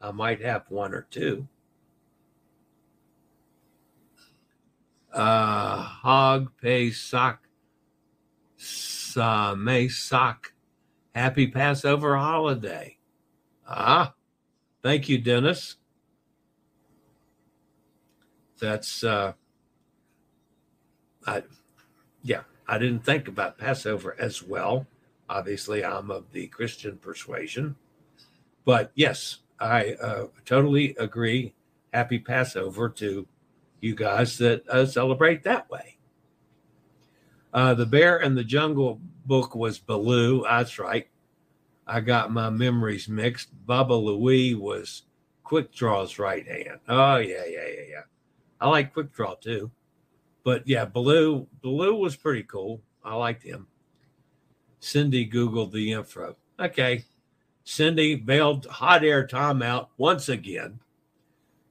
[0.01, 1.47] I might have one or two.
[5.13, 7.49] Uh, hog pay sock,
[9.17, 10.53] uh, may sock.
[11.15, 12.97] Happy Passover holiday.
[13.67, 14.15] Ah,
[14.83, 15.77] thank you, Dennis.
[18.61, 19.33] That's uh,
[21.27, 21.43] I,
[22.23, 24.87] yeah, I didn't think about Passover as well.
[25.29, 27.77] Obviously, I'm of the Christian persuasion,
[28.65, 31.55] but yes, I uh, totally agree.
[31.93, 33.27] Happy Passover to
[33.81, 35.97] you guys that uh, celebrate that way.
[37.53, 40.45] Uh, the Bear and the Jungle book was Baloo.
[40.45, 41.09] That's right.
[41.87, 43.49] I got my memories mixed.
[43.67, 45.03] Baba Louie was
[45.43, 46.79] Quick Draw's right hand.
[46.89, 48.03] Oh yeah, yeah, yeah, yeah.
[48.61, 49.71] I like Quick Draw too,
[50.45, 52.83] but yeah, Blue Blue was pretty cool.
[53.03, 53.67] I liked him.
[54.81, 56.37] Cindy googled the info.
[56.59, 57.05] Okay,
[57.65, 60.81] Cindy bailed hot air Tom out once again,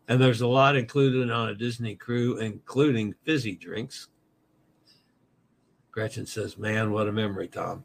[0.08, 4.08] and there's a lot included on a Disney crew, including fizzy drinks.
[5.92, 7.84] Gretchen says, "Man, what a memory, Tom."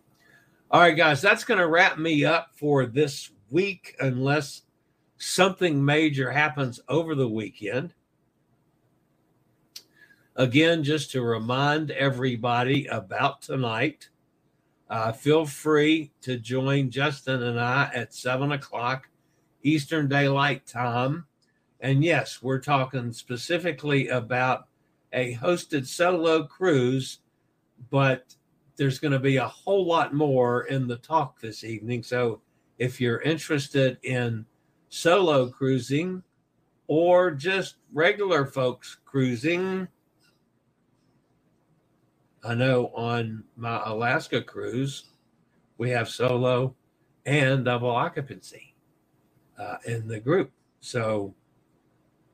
[0.70, 4.62] All right, guys, that's going to wrap me up for this week, unless
[5.18, 7.94] something major happens over the weekend.
[10.37, 14.09] Again, just to remind everybody about tonight,
[14.91, 19.09] uh, feel free to join Justin and I at seven o'clock
[19.62, 21.26] Eastern Daylight Time.
[21.78, 24.66] And yes, we're talking specifically about
[25.12, 27.20] a hosted solo cruise,
[27.91, 28.35] but
[28.76, 32.03] there's going to be a whole lot more in the talk this evening.
[32.03, 32.41] So
[32.78, 34.47] if you're interested in
[34.89, 36.24] solo cruising
[36.89, 39.87] or just regular folks cruising,
[42.45, 45.05] I know on my Alaska cruise,
[45.78, 46.74] we have solo
[47.24, 48.74] and double occupancy
[49.59, 50.53] uh, in the group.
[50.80, 51.34] So,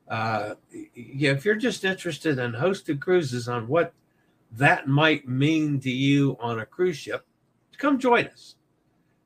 [0.09, 0.55] uh,
[0.93, 3.93] yeah, if you're just interested in hosted cruises on what
[4.51, 7.25] that might mean to you on a cruise ship,
[7.77, 8.55] come join us.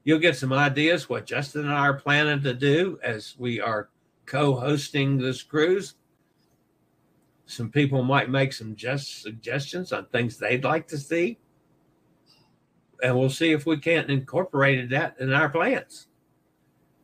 [0.04, 3.90] You'll get some ideas what Justin and I are planning to do as we are
[4.28, 5.96] co-hosting this cruise.
[7.46, 11.38] Some people might make some just suggestions on things they'd like to see.
[13.04, 16.08] And we'll see if we can't incorporate that in our plans.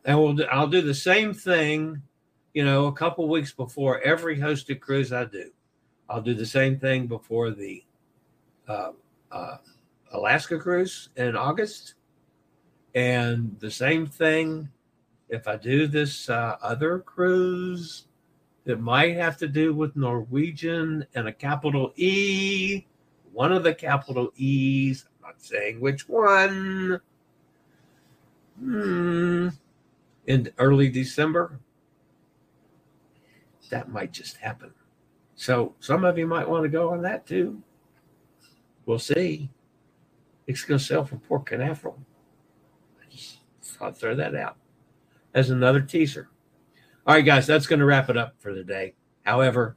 [0.04, 2.02] And we'll do, I'll do the same thing,
[2.54, 5.50] you know, a couple weeks before every hosted cruise I do.
[6.08, 7.84] I'll do the same thing before the
[8.66, 8.92] uh,
[9.30, 9.56] uh,
[10.12, 11.94] Alaska cruise in August.
[12.94, 14.68] And the same thing
[15.28, 18.06] if I do this uh, other cruise
[18.64, 22.86] that might have to do with Norwegian and a capital E,
[23.32, 25.06] one of the capital E's.
[25.22, 27.00] I'm not saying which one.
[28.58, 29.48] Hmm.
[30.26, 31.58] In early December,
[33.70, 34.72] that might just happen.
[35.34, 37.60] So some of you might want to go on that too.
[38.86, 39.50] We'll see.
[40.46, 41.98] It's going to sell for Port Canaveral.
[43.80, 44.56] I'll throw that out
[45.34, 46.28] as another teaser.
[47.04, 48.94] All right, guys, that's going to wrap it up for the day.
[49.22, 49.76] However,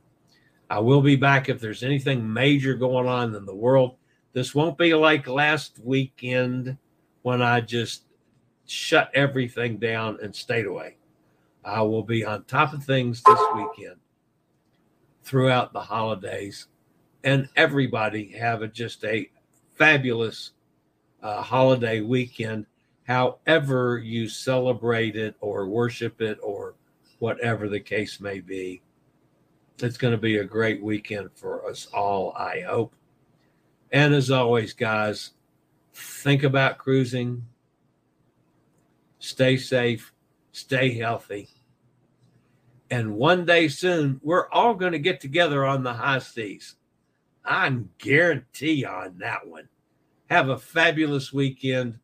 [0.69, 3.95] I will be back if there's anything major going on in the world.
[4.33, 6.77] This won't be like last weekend
[7.23, 8.03] when I just
[8.67, 10.97] shut everything down and stayed away.
[11.63, 13.95] I will be on top of things this weekend
[15.23, 16.67] throughout the holidays
[17.23, 19.27] and everybody have a, just a
[19.73, 20.51] fabulous
[21.23, 22.67] uh, holiday weekend,
[23.07, 26.75] however you celebrate it or worship it or
[27.19, 28.81] whatever the case may be.
[29.79, 32.95] It's going to be a great weekend for us all, I hope.
[33.91, 35.31] And as always, guys,
[35.93, 37.45] think about cruising,
[39.19, 40.13] stay safe,
[40.51, 41.49] stay healthy.
[42.89, 46.75] And one day soon, we're all going to get together on the high seas.
[47.43, 49.67] I guarantee on that one.
[50.29, 51.99] Have a fabulous weekend.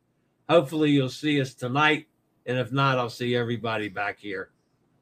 [0.49, 2.07] Hopefully, you'll see us tonight.
[2.45, 4.49] And if not, I'll see everybody back here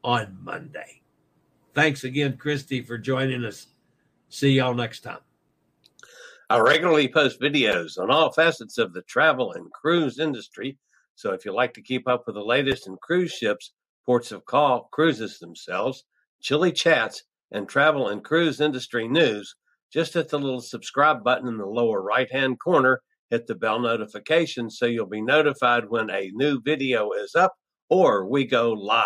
[0.04, 1.02] on Monday.
[1.74, 3.68] Thanks again, Kristy, for joining us.
[4.30, 5.20] See y'all next time.
[6.50, 10.78] I regularly post videos on all facets of the travel and cruise industry.
[11.16, 13.74] So if you like to keep up with the latest in cruise ships,
[14.06, 16.06] ports of call, cruises themselves,
[16.42, 19.56] Chillie Chats, and travel and cruise industry news,
[19.92, 23.02] just hit the little subscribe button in the lower right hand corner.
[23.30, 27.54] Hit the bell notification so you'll be notified when a new video is up
[27.90, 29.06] or we go live.